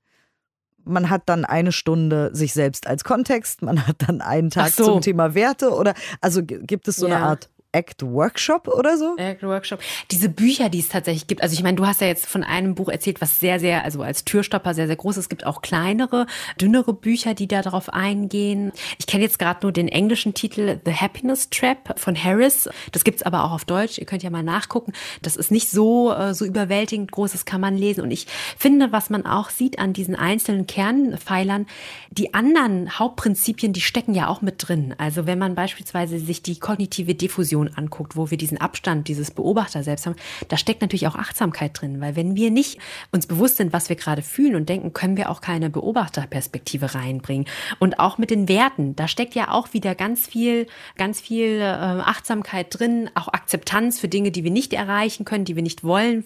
man 0.84 1.10
hat 1.10 1.24
dann 1.28 1.46
eine 1.46 1.72
Stunde 1.72 2.32
sich 2.34 2.54
selbst 2.54 2.88
als 2.88 3.04
Kontext, 3.04 3.62
man 3.62 3.88
hat 3.88 3.98
dann 4.08 4.22
einen 4.22 4.50
Tag 4.50 4.72
so. 4.72 4.86
zum 4.86 5.02
Thema 5.02 5.34
Werte 5.36 5.72
oder 5.72 5.94
also 6.22 6.44
gibt 6.44 6.88
es 6.88 6.98
so 6.98 7.08
ja. 7.08 7.16
eine 7.16 7.26
Art 7.26 7.50
Act 7.72 8.02
Workshop 8.02 8.68
oder 8.68 8.98
so? 8.98 9.16
Act 9.18 9.44
Workshop. 9.44 9.80
Diese 10.10 10.28
Bücher, 10.28 10.70
die 10.70 10.80
es 10.80 10.90
tatsächlich 10.90 11.28
gibt. 11.28 11.44
Also 11.44 11.54
ich 11.54 11.62
meine, 11.62 11.76
du 11.76 11.86
hast 11.86 12.02
ja 12.02 12.08
jetzt 12.08 12.26
von 12.26 12.44
einem 12.44 12.74
Buch 12.74 12.90
erzählt, 12.90 13.22
was 13.22 13.40
sehr, 13.40 13.60
sehr, 13.60 13.84
also 13.84 14.02
als 14.02 14.26
Türstopper 14.26 14.74
sehr, 14.74 14.88
sehr 14.88 14.96
groß 14.96 15.18
ist. 15.18 15.26
Es 15.26 15.30
gibt 15.30 15.46
auch 15.46 15.62
kleinere, 15.62 16.26
dünnere 16.60 16.94
Bücher, 16.94 17.36
die 17.36 17.48
da 17.48 17.62
darauf 17.62 17.94
eingehen. 17.94 18.72
Ich 18.98 19.06
kenne 19.06 19.24
jetzt 19.24 19.38
gerade 19.38 19.60
nur 19.62 19.72
den 19.72 19.88
englischen 19.88 20.34
Titel 20.34 20.80
The 20.84 20.94
Happiness 20.94 21.52
Trap 21.52 22.00
von 22.00 22.22
Harris. 22.22 22.70
Das 22.92 23.04
gibt's 23.04 23.22
aber 23.22 23.44
auch 23.44 23.52
auf 23.52 23.66
Deutsch. 23.66 24.00
Ihr 24.00 24.06
könnt 24.08 24.24
ja 24.24 24.32
mal 24.32 24.44
nachgucken. 24.44 24.94
Das 25.22 25.36
ist 25.36 25.52
nicht 25.52 25.70
so, 25.70 26.12
äh, 26.12 26.34
so 26.34 26.46
überwältigend 26.46 27.12
groß, 27.12 27.34
das 27.34 27.46
kann 27.46 27.62
man 27.62 27.78
lesen. 27.78 28.02
Und 28.02 28.10
ich 28.10 28.26
finde, 28.58 28.92
was 28.92 29.12
man 29.12 29.28
auch 29.28 29.52
sieht 29.52 29.78
an 29.78 29.94
diesen 29.94 30.16
einzelnen 30.16 30.66
Kernpfeilern, 30.66 31.68
die 32.10 32.34
anderen 32.34 32.98
Hauptprinzipien, 32.98 33.74
die 33.74 33.82
stecken 33.82 34.16
ja 34.16 34.28
auch 34.28 34.42
mit 34.42 34.56
drin. 34.68 34.96
Also 34.98 35.28
wenn 35.28 35.38
man 35.38 35.54
beispielsweise 35.54 36.18
sich 36.18 36.42
die 36.42 36.58
kognitive 36.58 37.14
Diffusion 37.14 37.59
Meditation 37.60 37.70
anguckt, 37.76 38.16
wo 38.16 38.30
wir 38.30 38.38
diesen 38.38 38.60
Abstand, 38.60 39.08
dieses 39.08 39.32
Beobachter 39.32 39.84
selbst 39.84 40.06
haben, 40.06 40.16
da 40.48 40.58
steckt 40.58 40.82
natürlich 40.82 41.08
auch 41.08 41.16
Achtsamkeit 41.16 41.80
drin, 41.80 42.02
weil 42.02 42.16
wenn 42.16 42.36
wir 42.36 42.52
nicht 42.52 42.80
uns 43.12 43.28
bewusst 43.28 43.58
sind, 43.58 43.74
was 43.74 43.90
wir 43.90 43.96
gerade 43.96 44.22
fühlen 44.22 44.56
und 44.56 44.70
denken, 44.70 44.94
können 44.94 45.18
wir 45.18 45.30
auch 45.30 45.42
keine 45.42 45.70
Beobachterperspektive 45.70 46.96
reinbringen. 46.96 47.46
Und 47.80 48.00
auch 48.00 48.18
mit 48.18 48.32
den 48.32 48.48
Werten, 48.48 48.96
da 48.96 49.08
steckt 49.08 49.36
ja 49.36 49.52
auch 49.52 49.74
wieder 49.74 49.96
ganz 49.96 50.28
viel, 50.28 50.68
ganz 50.98 51.20
viel 51.20 51.60
äh, 51.60 51.64
Achtsamkeit 51.64 52.68
drin, 52.70 53.10
auch 53.16 53.28
Akzeptanz 53.30 54.00
für 54.00 54.08
Dinge, 54.08 54.32
die 54.32 54.44
wir 54.44 54.52
nicht 54.52 54.74
erreichen 54.74 55.26
können, 55.26 55.46
die 55.46 55.56
wir 55.56 55.64
nicht 55.64 55.84
wollen. 55.84 56.26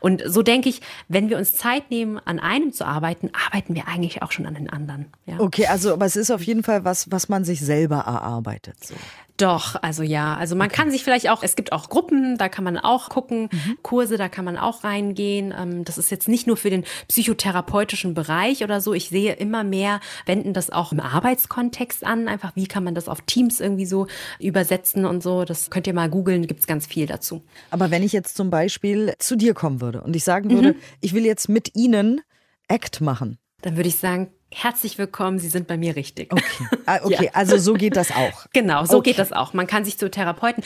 Und 0.00 0.22
so 0.26 0.42
denke 0.42 0.68
ich, 0.68 0.80
wenn 1.08 1.28
wir 1.28 1.38
uns 1.38 1.54
Zeit 1.54 1.90
nehmen, 1.90 2.18
an 2.24 2.38
einem 2.38 2.72
zu 2.72 2.86
arbeiten, 2.86 3.30
arbeiten 3.46 3.74
wir 3.74 3.88
eigentlich 3.88 4.22
auch 4.22 4.32
schon 4.32 4.46
an 4.46 4.54
den 4.54 4.70
anderen. 4.70 5.06
Ja. 5.26 5.40
Okay, 5.40 5.66
also 5.66 5.92
aber 5.92 6.06
es 6.06 6.16
ist 6.16 6.30
auf 6.30 6.42
jeden 6.42 6.62
Fall 6.62 6.84
was, 6.84 7.10
was 7.10 7.28
man 7.28 7.44
sich 7.44 7.60
selber 7.60 7.98
erarbeitet. 7.98 8.84
So. 8.84 8.94
Doch, 9.36 9.74
also 9.82 10.04
ja. 10.04 10.36
Also 10.36 10.54
man 10.54 10.68
okay. 10.68 10.76
kann 10.76 10.90
sich 10.92 11.02
vielleicht 11.02 11.28
auch, 11.28 11.42
es 11.42 11.56
gibt 11.56 11.72
auch 11.72 11.88
Gruppen, 11.88 12.38
da 12.38 12.48
kann 12.48 12.62
man 12.62 12.78
auch 12.78 13.08
gucken, 13.08 13.48
mhm. 13.50 13.78
Kurse, 13.82 14.16
da 14.16 14.28
kann 14.28 14.44
man 14.44 14.56
auch 14.56 14.84
reingehen. 14.84 15.52
Ähm, 15.58 15.84
das 15.84 15.98
ist 15.98 16.10
jetzt 16.10 16.28
nicht 16.28 16.46
nur 16.46 16.56
für 16.56 16.70
den 16.70 16.84
psychotherapeutischen 17.08 18.14
Bereich 18.14 18.62
oder 18.62 18.80
so. 18.80 18.94
Ich 18.94 19.08
sehe 19.08 19.32
immer 19.32 19.64
mehr, 19.64 19.98
wenden 20.26 20.52
das 20.52 20.70
auch 20.70 20.92
im 20.92 21.00
Arbeitskontext 21.00 22.04
an. 22.04 22.28
Einfach, 22.28 22.52
wie 22.54 22.68
kann 22.68 22.84
man 22.84 22.94
das 22.94 23.08
auf 23.08 23.22
Teams 23.22 23.58
irgendwie 23.58 23.86
so 23.86 24.06
übersetzen 24.38 25.04
und 25.04 25.20
so. 25.20 25.44
Das 25.44 25.68
könnt 25.68 25.88
ihr 25.88 25.94
mal 25.94 26.08
googeln, 26.08 26.46
gibt's 26.46 26.68
ganz 26.68 26.86
viel 26.86 27.06
dazu. 27.06 27.42
Aber 27.70 27.90
wenn 27.90 28.04
ich 28.04 28.12
jetzt 28.12 28.36
zum 28.36 28.50
Beispiel 28.50 29.14
zu 29.18 29.34
dir 29.34 29.54
kommen 29.54 29.80
würde 29.80 30.02
und 30.02 30.14
ich 30.14 30.22
sagen 30.22 30.50
würde, 30.50 30.74
mhm. 30.74 30.78
ich 31.00 31.12
will 31.12 31.26
jetzt 31.26 31.48
mit 31.48 31.74
Ihnen 31.74 32.20
Act 32.68 33.00
machen. 33.00 33.38
Dann 33.62 33.76
würde 33.76 33.88
ich 33.88 33.96
sagen, 33.96 34.30
Herzlich 34.56 34.98
willkommen, 34.98 35.40
Sie 35.40 35.48
sind 35.48 35.66
bei 35.66 35.76
mir 35.76 35.96
richtig. 35.96 36.32
Okay, 36.32 36.44
ah, 36.86 37.00
okay. 37.02 37.24
Ja. 37.24 37.30
also 37.34 37.58
so 37.58 37.74
geht 37.74 37.96
das 37.96 38.12
auch. 38.12 38.46
Genau, 38.52 38.84
so 38.84 38.98
okay. 38.98 39.10
geht 39.10 39.18
das 39.18 39.32
auch. 39.32 39.52
Man 39.52 39.66
kann 39.66 39.84
sich 39.84 39.98
zu 39.98 40.08
Therapeuten, 40.10 40.62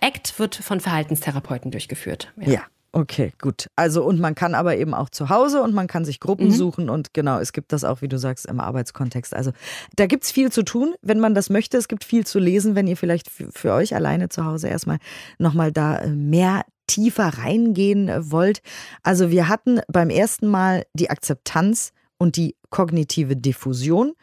ACT 0.00 0.38
wird 0.38 0.56
von 0.56 0.80
Verhaltenstherapeuten 0.80 1.70
durchgeführt. 1.70 2.32
ja. 2.40 2.52
ja. 2.52 2.62
Okay, 2.90 3.32
gut. 3.38 3.68
Also 3.76 4.02
und 4.02 4.18
man 4.18 4.34
kann 4.34 4.54
aber 4.54 4.78
eben 4.78 4.94
auch 4.94 5.10
zu 5.10 5.28
Hause 5.28 5.62
und 5.62 5.74
man 5.74 5.86
kann 5.88 6.06
sich 6.06 6.20
Gruppen 6.20 6.46
mhm. 6.46 6.52
suchen 6.52 6.88
und 6.88 7.12
genau, 7.12 7.38
es 7.38 7.52
gibt 7.52 7.72
das 7.72 7.84
auch, 7.84 8.00
wie 8.00 8.08
du 8.08 8.18
sagst, 8.18 8.46
im 8.46 8.60
Arbeitskontext. 8.60 9.36
Also 9.36 9.52
da 9.96 10.06
gibt 10.06 10.24
es 10.24 10.30
viel 10.30 10.50
zu 10.50 10.62
tun, 10.62 10.94
wenn 11.02 11.20
man 11.20 11.34
das 11.34 11.50
möchte. 11.50 11.76
Es 11.76 11.88
gibt 11.88 12.02
viel 12.02 12.26
zu 12.26 12.38
lesen, 12.38 12.74
wenn 12.74 12.86
ihr 12.86 12.96
vielleicht 12.96 13.30
für, 13.30 13.52
für 13.52 13.74
euch 13.74 13.94
alleine 13.94 14.30
zu 14.30 14.46
Hause 14.46 14.68
erstmal 14.68 14.98
nochmal 15.38 15.70
da 15.70 15.98
äh, 15.98 16.08
mehr 16.08 16.64
tiefer 16.86 17.26
reingehen 17.26 18.08
äh, 18.08 18.30
wollt. 18.30 18.62
Also 19.02 19.30
wir 19.30 19.48
hatten 19.48 19.80
beim 19.88 20.08
ersten 20.08 20.48
Mal 20.48 20.84
die 20.94 21.10
Akzeptanz 21.10 21.92
und 22.16 22.36
die 22.36 22.56
kognitive 22.70 23.36
Diffusion. 23.36 24.14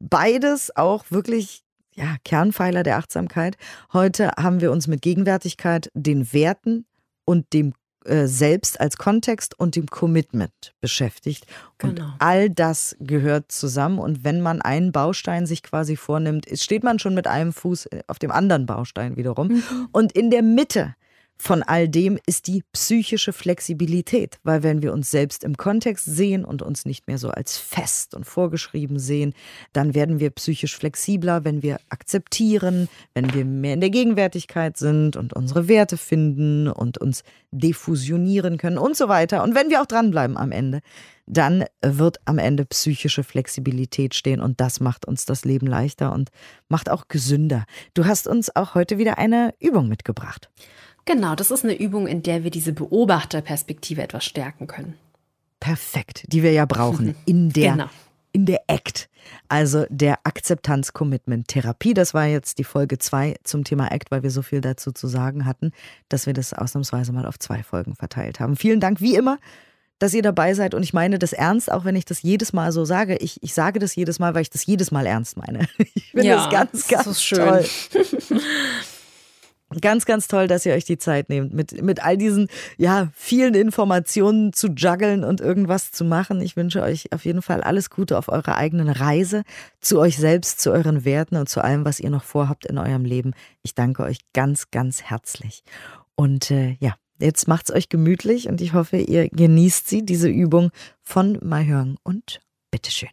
Beides 0.00 0.74
auch 0.76 1.04
wirklich 1.10 1.62
ja, 1.94 2.16
Kernpfeiler 2.24 2.82
der 2.82 2.98
Achtsamkeit. 2.98 3.56
Heute 3.92 4.30
haben 4.36 4.60
wir 4.60 4.72
uns 4.72 4.86
mit 4.86 5.02
Gegenwärtigkeit, 5.02 5.90
den 5.94 6.32
Werten 6.32 6.86
und 7.24 7.52
dem 7.52 7.72
äh, 8.04 8.26
Selbst 8.26 8.80
als 8.80 8.96
Kontext 8.96 9.58
und 9.58 9.76
dem 9.76 9.86
Commitment 9.86 10.74
beschäftigt. 10.80 11.46
Und 11.82 11.96
genau. 11.96 12.12
all 12.18 12.50
das 12.50 12.96
gehört 13.00 13.50
zusammen. 13.50 13.98
Und 13.98 14.24
wenn 14.24 14.42
man 14.42 14.60
einen 14.60 14.92
Baustein 14.92 15.46
sich 15.46 15.62
quasi 15.62 15.96
vornimmt, 15.96 16.46
steht 16.52 16.84
man 16.84 16.98
schon 16.98 17.14
mit 17.14 17.26
einem 17.26 17.52
Fuß 17.52 17.88
auf 18.08 18.18
dem 18.18 18.30
anderen 18.30 18.66
Baustein 18.66 19.16
wiederum. 19.16 19.48
Mhm. 19.48 19.88
Und 19.92 20.12
in 20.12 20.30
der 20.30 20.42
Mitte 20.42 20.94
von 21.38 21.62
all 21.62 21.88
dem 21.88 22.18
ist 22.26 22.46
die 22.46 22.62
psychische 22.72 23.32
Flexibilität, 23.32 24.38
weil 24.44 24.62
wenn 24.62 24.82
wir 24.82 24.92
uns 24.92 25.10
selbst 25.10 25.44
im 25.44 25.56
Kontext 25.56 26.04
sehen 26.04 26.44
und 26.44 26.62
uns 26.62 26.86
nicht 26.86 27.08
mehr 27.08 27.18
so 27.18 27.30
als 27.30 27.58
fest 27.58 28.14
und 28.14 28.24
vorgeschrieben 28.24 28.98
sehen, 28.98 29.34
dann 29.72 29.94
werden 29.94 30.20
wir 30.20 30.30
psychisch 30.30 30.76
flexibler, 30.76 31.44
wenn 31.44 31.62
wir 31.62 31.78
akzeptieren, 31.88 32.88
wenn 33.14 33.34
wir 33.34 33.44
mehr 33.44 33.74
in 33.74 33.80
der 33.80 33.90
Gegenwärtigkeit 33.90 34.76
sind 34.76 35.16
und 35.16 35.32
unsere 35.32 35.68
Werte 35.68 35.96
finden 35.96 36.68
und 36.68 36.98
uns 36.98 37.24
defusionieren 37.50 38.56
können 38.56 38.78
und 38.78 38.96
so 38.96 39.08
weiter. 39.08 39.42
Und 39.42 39.54
wenn 39.54 39.70
wir 39.70 39.82
auch 39.82 39.86
dranbleiben 39.86 40.36
am 40.36 40.52
Ende, 40.52 40.80
dann 41.26 41.64
wird 41.82 42.18
am 42.26 42.38
Ende 42.38 42.64
psychische 42.66 43.24
Flexibilität 43.24 44.14
stehen 44.14 44.40
und 44.40 44.60
das 44.60 44.80
macht 44.80 45.06
uns 45.06 45.24
das 45.24 45.44
Leben 45.44 45.66
leichter 45.66 46.12
und 46.12 46.30
macht 46.68 46.90
auch 46.90 47.08
gesünder. 47.08 47.64
Du 47.94 48.04
hast 48.04 48.28
uns 48.28 48.54
auch 48.54 48.74
heute 48.74 48.98
wieder 48.98 49.18
eine 49.18 49.54
Übung 49.58 49.88
mitgebracht. 49.88 50.50
Genau, 51.04 51.34
das 51.34 51.50
ist 51.50 51.64
eine 51.64 51.78
Übung, 51.78 52.06
in 52.06 52.22
der 52.22 52.44
wir 52.44 52.50
diese 52.50 52.72
Beobachterperspektive 52.72 54.02
etwas 54.02 54.24
stärken 54.24 54.66
können. 54.66 54.94
Perfekt, 55.60 56.24
die 56.28 56.42
wir 56.42 56.52
ja 56.52 56.66
brauchen 56.66 57.14
in 57.26 57.50
der 57.50 57.72
genau. 57.72 57.86
in 58.32 58.46
der 58.46 58.62
ACT, 58.68 59.08
also 59.48 59.86
der 59.88 60.18
Akzeptanz-Commitment-Therapie. 60.24 61.94
Das 61.94 62.14
war 62.14 62.26
jetzt 62.26 62.58
die 62.58 62.64
Folge 62.64 62.98
2 62.98 63.36
zum 63.44 63.64
Thema 63.64 63.90
ACT, 63.92 64.10
weil 64.10 64.22
wir 64.22 64.30
so 64.30 64.42
viel 64.42 64.60
dazu 64.60 64.92
zu 64.92 65.06
sagen 65.06 65.46
hatten, 65.46 65.72
dass 66.08 66.26
wir 66.26 66.32
das 66.32 66.52
ausnahmsweise 66.52 67.12
mal 67.12 67.26
auf 67.26 67.38
zwei 67.38 67.62
Folgen 67.62 67.94
verteilt 67.94 68.40
haben. 68.40 68.56
Vielen 68.56 68.80
Dank 68.80 69.00
wie 69.00 69.14
immer, 69.14 69.38
dass 69.98 70.14
ihr 70.14 70.22
dabei 70.22 70.54
seid 70.54 70.74
und 70.74 70.82
ich 70.82 70.92
meine 70.92 71.18
das 71.18 71.32
ernst, 71.32 71.70
auch 71.70 71.84
wenn 71.84 71.96
ich 71.96 72.04
das 72.04 72.22
jedes 72.22 72.52
Mal 72.52 72.72
so 72.72 72.84
sage. 72.84 73.16
Ich, 73.16 73.42
ich 73.42 73.54
sage 73.54 73.78
das 73.78 73.94
jedes 73.94 74.18
Mal, 74.18 74.34
weil 74.34 74.42
ich 74.42 74.50
das 74.50 74.66
jedes 74.66 74.90
Mal 74.90 75.06
ernst 75.06 75.36
meine. 75.36 75.66
Ich 75.94 76.10
finde 76.10 76.28
ja, 76.28 76.36
das 76.36 76.50
ganz, 76.50 76.88
ganz 76.88 77.04
das 77.04 77.16
ist 77.16 77.22
schön. 77.24 77.38
toll. 77.38 77.64
Ganz, 79.80 80.04
ganz 80.04 80.28
toll, 80.28 80.46
dass 80.46 80.66
ihr 80.66 80.74
euch 80.74 80.84
die 80.84 80.98
Zeit 80.98 81.28
nehmt, 81.28 81.52
mit, 81.52 81.82
mit 81.82 82.04
all 82.04 82.16
diesen 82.16 82.48
ja, 82.76 83.08
vielen 83.14 83.54
Informationen 83.54 84.52
zu 84.52 84.68
juggeln 84.68 85.24
und 85.24 85.40
irgendwas 85.40 85.90
zu 85.90 86.04
machen. 86.04 86.40
Ich 86.40 86.56
wünsche 86.56 86.82
euch 86.82 87.12
auf 87.12 87.24
jeden 87.24 87.42
Fall 87.42 87.62
alles 87.62 87.90
Gute 87.90 88.18
auf 88.18 88.28
eurer 88.28 88.56
eigenen 88.56 88.88
Reise, 88.88 89.42
zu 89.80 89.98
euch 89.98 90.16
selbst, 90.16 90.60
zu 90.60 90.70
euren 90.70 91.04
Werten 91.04 91.36
und 91.36 91.48
zu 91.48 91.62
allem, 91.62 91.84
was 91.84 92.00
ihr 92.00 92.10
noch 92.10 92.24
vorhabt 92.24 92.66
in 92.66 92.78
eurem 92.78 93.04
Leben. 93.04 93.32
Ich 93.62 93.74
danke 93.74 94.02
euch 94.02 94.18
ganz, 94.32 94.70
ganz 94.70 95.02
herzlich. 95.02 95.62
Und 96.14 96.50
äh, 96.50 96.76
ja, 96.80 96.94
jetzt 97.18 97.48
macht's 97.48 97.72
euch 97.72 97.88
gemütlich 97.88 98.48
und 98.48 98.60
ich 98.60 98.72
hoffe, 98.74 98.98
ihr 98.98 99.28
genießt 99.28 99.88
sie, 99.88 100.04
diese 100.04 100.28
Übung 100.28 100.70
von 101.02 101.38
Mahjong 101.42 101.96
und 102.02 102.40
bitteschön. 102.70 103.10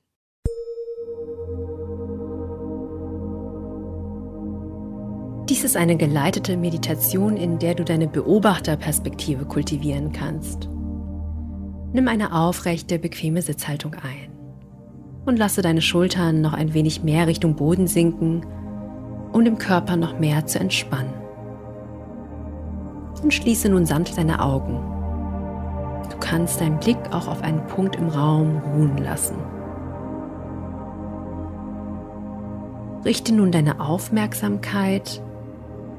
Dies 5.52 5.66
ist 5.66 5.76
eine 5.76 5.98
geleitete 5.98 6.56
Meditation, 6.56 7.36
in 7.36 7.60
der 7.60 7.76
du 7.76 7.84
deine 7.84 8.08
Beobachterperspektive 8.08 9.44
kultivieren 9.44 10.14
kannst. 10.14 10.70
Nimm 11.92 12.08
eine 12.08 12.34
aufrechte, 12.34 12.98
bequeme 12.98 13.42
Sitzhaltung 13.42 13.96
ein 13.96 14.32
und 15.26 15.38
lasse 15.38 15.62
deine 15.62 15.82
Schultern 15.82 16.40
noch 16.40 16.54
ein 16.54 16.74
wenig 16.74 17.04
mehr 17.04 17.28
Richtung 17.28 17.58
Boden 17.58 17.88
sinken, 17.88 18.46
um 19.34 19.44
dem 19.44 19.58
Körper 19.58 19.98
noch 19.98 20.18
mehr 20.18 20.46
zu 20.46 20.58
entspannen. 20.58 21.14
Und 23.22 23.34
schließe 23.34 23.68
nun 23.68 23.86
sanft 23.86 24.18
deine 24.18 24.42
Augen. 24.42 24.80
Du 26.10 26.18
kannst 26.22 26.62
deinen 26.62 26.80
Blick 26.80 26.98
auch 27.12 27.28
auf 27.28 27.42
einen 27.42 27.68
Punkt 27.68 27.98
im 27.98 28.08
Raum 28.08 28.62
ruhen 28.74 29.00
lassen. 29.00 29.36
Richte 33.04 33.36
nun 33.36 33.52
deine 33.52 33.82
Aufmerksamkeit 33.82 35.22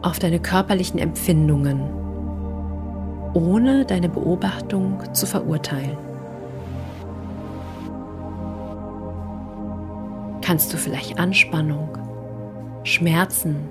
auf 0.02 0.18
deine 0.18 0.40
körperlichen 0.40 0.98
Empfindungen, 0.98 1.80
ohne 3.34 3.84
deine 3.84 4.08
Beobachtung 4.08 5.00
zu 5.14 5.26
verurteilen. 5.26 5.96
Kannst 10.42 10.72
du 10.72 10.76
vielleicht 10.76 11.18
Anspannung, 11.18 11.96
Schmerzen, 12.82 13.68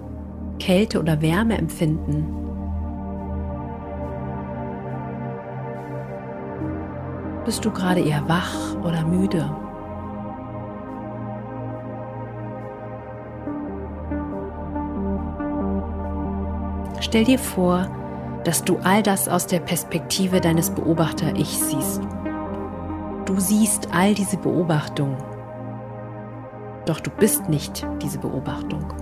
Kälte 0.57 0.99
oder 0.99 1.21
Wärme 1.21 1.57
empfinden? 1.57 2.25
Bist 7.43 7.65
du 7.65 7.71
gerade 7.71 7.99
eher 7.99 8.27
wach 8.29 8.75
oder 8.83 9.05
müde? 9.05 9.49
Stell 17.11 17.25
dir 17.25 17.39
vor, 17.39 18.41
dass 18.45 18.63
du 18.63 18.77
all 18.77 19.03
das 19.03 19.27
aus 19.27 19.45
der 19.45 19.59
Perspektive 19.59 20.39
deines 20.39 20.69
Beobachter-Ichs 20.69 21.69
siehst. 21.69 22.01
Du 23.25 23.37
siehst 23.37 23.89
all 23.93 24.13
diese 24.13 24.37
Beobachtung, 24.37 25.17
doch 26.85 27.01
du 27.01 27.09
bist 27.09 27.49
nicht 27.49 27.85
diese 28.01 28.17
Beobachtung. 28.17 28.93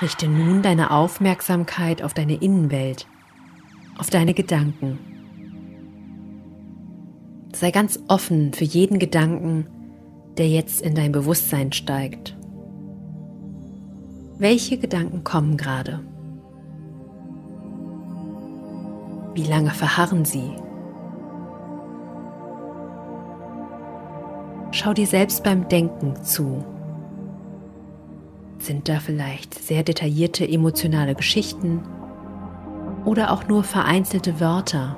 Richte 0.00 0.28
nun 0.28 0.62
deine 0.62 0.92
Aufmerksamkeit 0.92 2.02
auf 2.02 2.14
deine 2.14 2.36
Innenwelt, 2.36 3.06
auf 3.98 4.08
deine 4.08 4.32
Gedanken. 4.32 5.11
Sei 7.54 7.70
ganz 7.70 8.02
offen 8.08 8.52
für 8.52 8.64
jeden 8.64 8.98
Gedanken, 8.98 9.66
der 10.38 10.48
jetzt 10.48 10.80
in 10.80 10.94
dein 10.94 11.12
Bewusstsein 11.12 11.72
steigt. 11.72 12.36
Welche 14.38 14.78
Gedanken 14.78 15.22
kommen 15.22 15.56
gerade? 15.56 16.00
Wie 19.34 19.44
lange 19.44 19.70
verharren 19.70 20.24
sie? 20.24 20.50
Schau 24.72 24.94
dir 24.94 25.06
selbst 25.06 25.44
beim 25.44 25.68
Denken 25.68 26.22
zu. 26.24 26.64
Sind 28.58 28.88
da 28.88 28.98
vielleicht 29.00 29.54
sehr 29.54 29.82
detaillierte 29.82 30.48
emotionale 30.48 31.14
Geschichten 31.14 31.82
oder 33.04 33.32
auch 33.32 33.48
nur 33.48 33.64
vereinzelte 33.64 34.40
Wörter? 34.40 34.96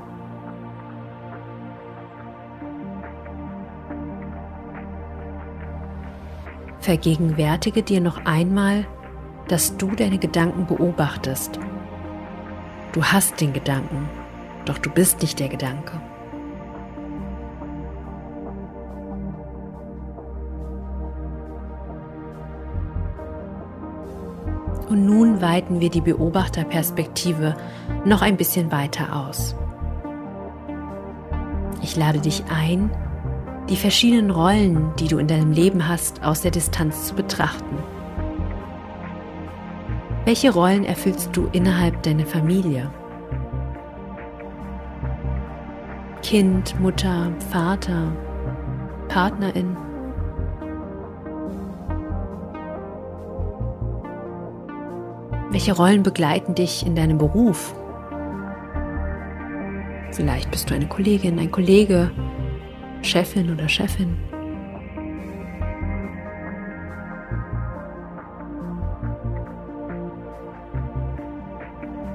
Vergegenwärtige 6.84 7.82
dir 7.82 8.02
noch 8.02 8.26
einmal, 8.26 8.84
dass 9.48 9.78
du 9.78 9.92
deine 9.92 10.18
Gedanken 10.18 10.66
beobachtest. 10.66 11.58
Du 12.92 13.02
hast 13.02 13.40
den 13.40 13.54
Gedanken, 13.54 14.06
doch 14.66 14.76
du 14.76 14.90
bist 14.90 15.22
nicht 15.22 15.40
der 15.40 15.48
Gedanke. 15.48 15.98
Und 24.90 25.06
nun 25.06 25.40
weiten 25.40 25.80
wir 25.80 25.88
die 25.88 26.02
Beobachterperspektive 26.02 27.56
noch 28.04 28.20
ein 28.20 28.36
bisschen 28.36 28.70
weiter 28.70 29.26
aus. 29.26 29.56
Ich 31.80 31.96
lade 31.96 32.18
dich 32.18 32.44
ein, 32.50 32.90
die 33.68 33.76
verschiedenen 33.76 34.30
Rollen, 34.30 34.92
die 34.98 35.08
du 35.08 35.18
in 35.18 35.26
deinem 35.26 35.52
Leben 35.52 35.88
hast, 35.88 36.22
aus 36.22 36.42
der 36.42 36.50
Distanz 36.50 37.06
zu 37.06 37.14
betrachten. 37.14 37.78
Welche 40.24 40.52
Rollen 40.52 40.84
erfüllst 40.84 41.36
du 41.36 41.48
innerhalb 41.52 42.02
deiner 42.02 42.26
Familie? 42.26 42.90
Kind, 46.22 46.78
Mutter, 46.80 47.30
Vater, 47.50 48.12
Partnerin? 49.08 49.76
Welche 55.50 55.76
Rollen 55.76 56.02
begleiten 56.02 56.54
dich 56.54 56.86
in 56.86 56.96
deinem 56.96 57.18
Beruf? 57.18 57.74
Vielleicht 60.10 60.50
bist 60.50 60.70
du 60.70 60.74
eine 60.74 60.88
Kollegin, 60.88 61.38
ein 61.38 61.50
Kollege, 61.50 62.10
Chefin 63.04 63.52
oder 63.52 63.68
Chefin. 63.68 64.16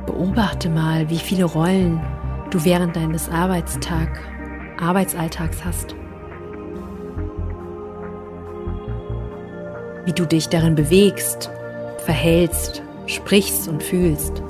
Beobachte 0.05 0.69
mal, 0.69 1.09
wie 1.09 1.19
viele 1.19 1.45
Rollen 1.45 2.01
du 2.49 2.65
während 2.65 2.95
deines 2.95 3.29
Arbeitstag, 3.29 4.19
Arbeitsalltags 4.81 5.63
hast. 5.63 5.95
Wie 10.05 10.13
du 10.13 10.25
dich 10.25 10.49
darin 10.49 10.75
bewegst, 10.75 11.51
verhältst, 11.99 12.81
sprichst 13.05 13.67
und 13.67 13.83
fühlst. 13.83 14.41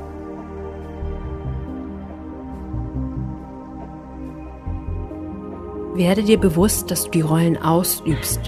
Werde 5.99 6.23
dir 6.23 6.39
bewusst, 6.39 6.91
dass 6.91 7.03
du 7.03 7.11
die 7.11 7.19
Rollen 7.19 7.57
ausübst. 7.57 8.39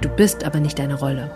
Du 0.00 0.08
bist 0.08 0.44
aber 0.44 0.60
nicht 0.60 0.78
deine 0.78 0.94
Rolle. 0.94 1.28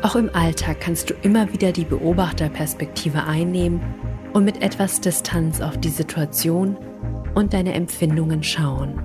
Auch 0.00 0.16
im 0.16 0.34
Alltag 0.34 0.80
kannst 0.80 1.10
du 1.10 1.14
immer 1.20 1.52
wieder 1.52 1.72
die 1.72 1.84
Beobachterperspektive 1.84 3.24
einnehmen 3.24 3.82
und 4.32 4.46
mit 4.46 4.62
etwas 4.62 5.02
Distanz 5.02 5.60
auf 5.60 5.76
die 5.76 5.90
Situation 5.90 6.78
und 7.34 7.52
deine 7.52 7.74
Empfindungen 7.74 8.42
schauen. 8.42 8.98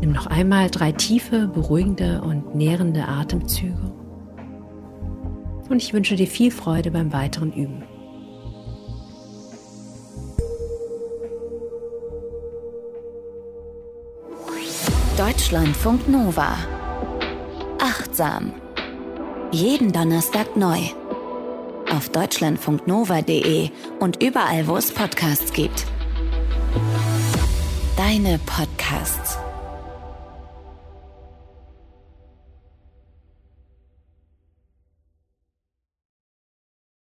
Nimm 0.00 0.12
noch 0.12 0.28
einmal 0.28 0.70
drei 0.70 0.92
tiefe, 0.92 1.48
beruhigende 1.48 2.22
und 2.22 2.54
nährende 2.54 3.08
Atemzüge 3.08 3.91
und 5.72 5.82
ich 5.82 5.92
wünsche 5.94 6.16
dir 6.16 6.26
viel 6.26 6.50
Freude 6.50 6.90
beim 6.90 7.12
weiteren 7.12 7.52
Üben. 7.52 7.82
Deutschlandfunk 15.16 16.08
Nova. 16.08 16.56
Achtsam. 17.80 18.52
Jeden 19.50 19.92
Donnerstag 19.92 20.56
neu. 20.56 20.78
Auf 21.90 22.08
deutschlandfunknova.de 22.10 23.70
und 23.98 24.22
überall, 24.22 24.66
wo 24.66 24.76
es 24.76 24.92
Podcasts 24.92 25.52
gibt. 25.52 25.86
Deine 27.96 28.38
Podcasts. 28.46 29.41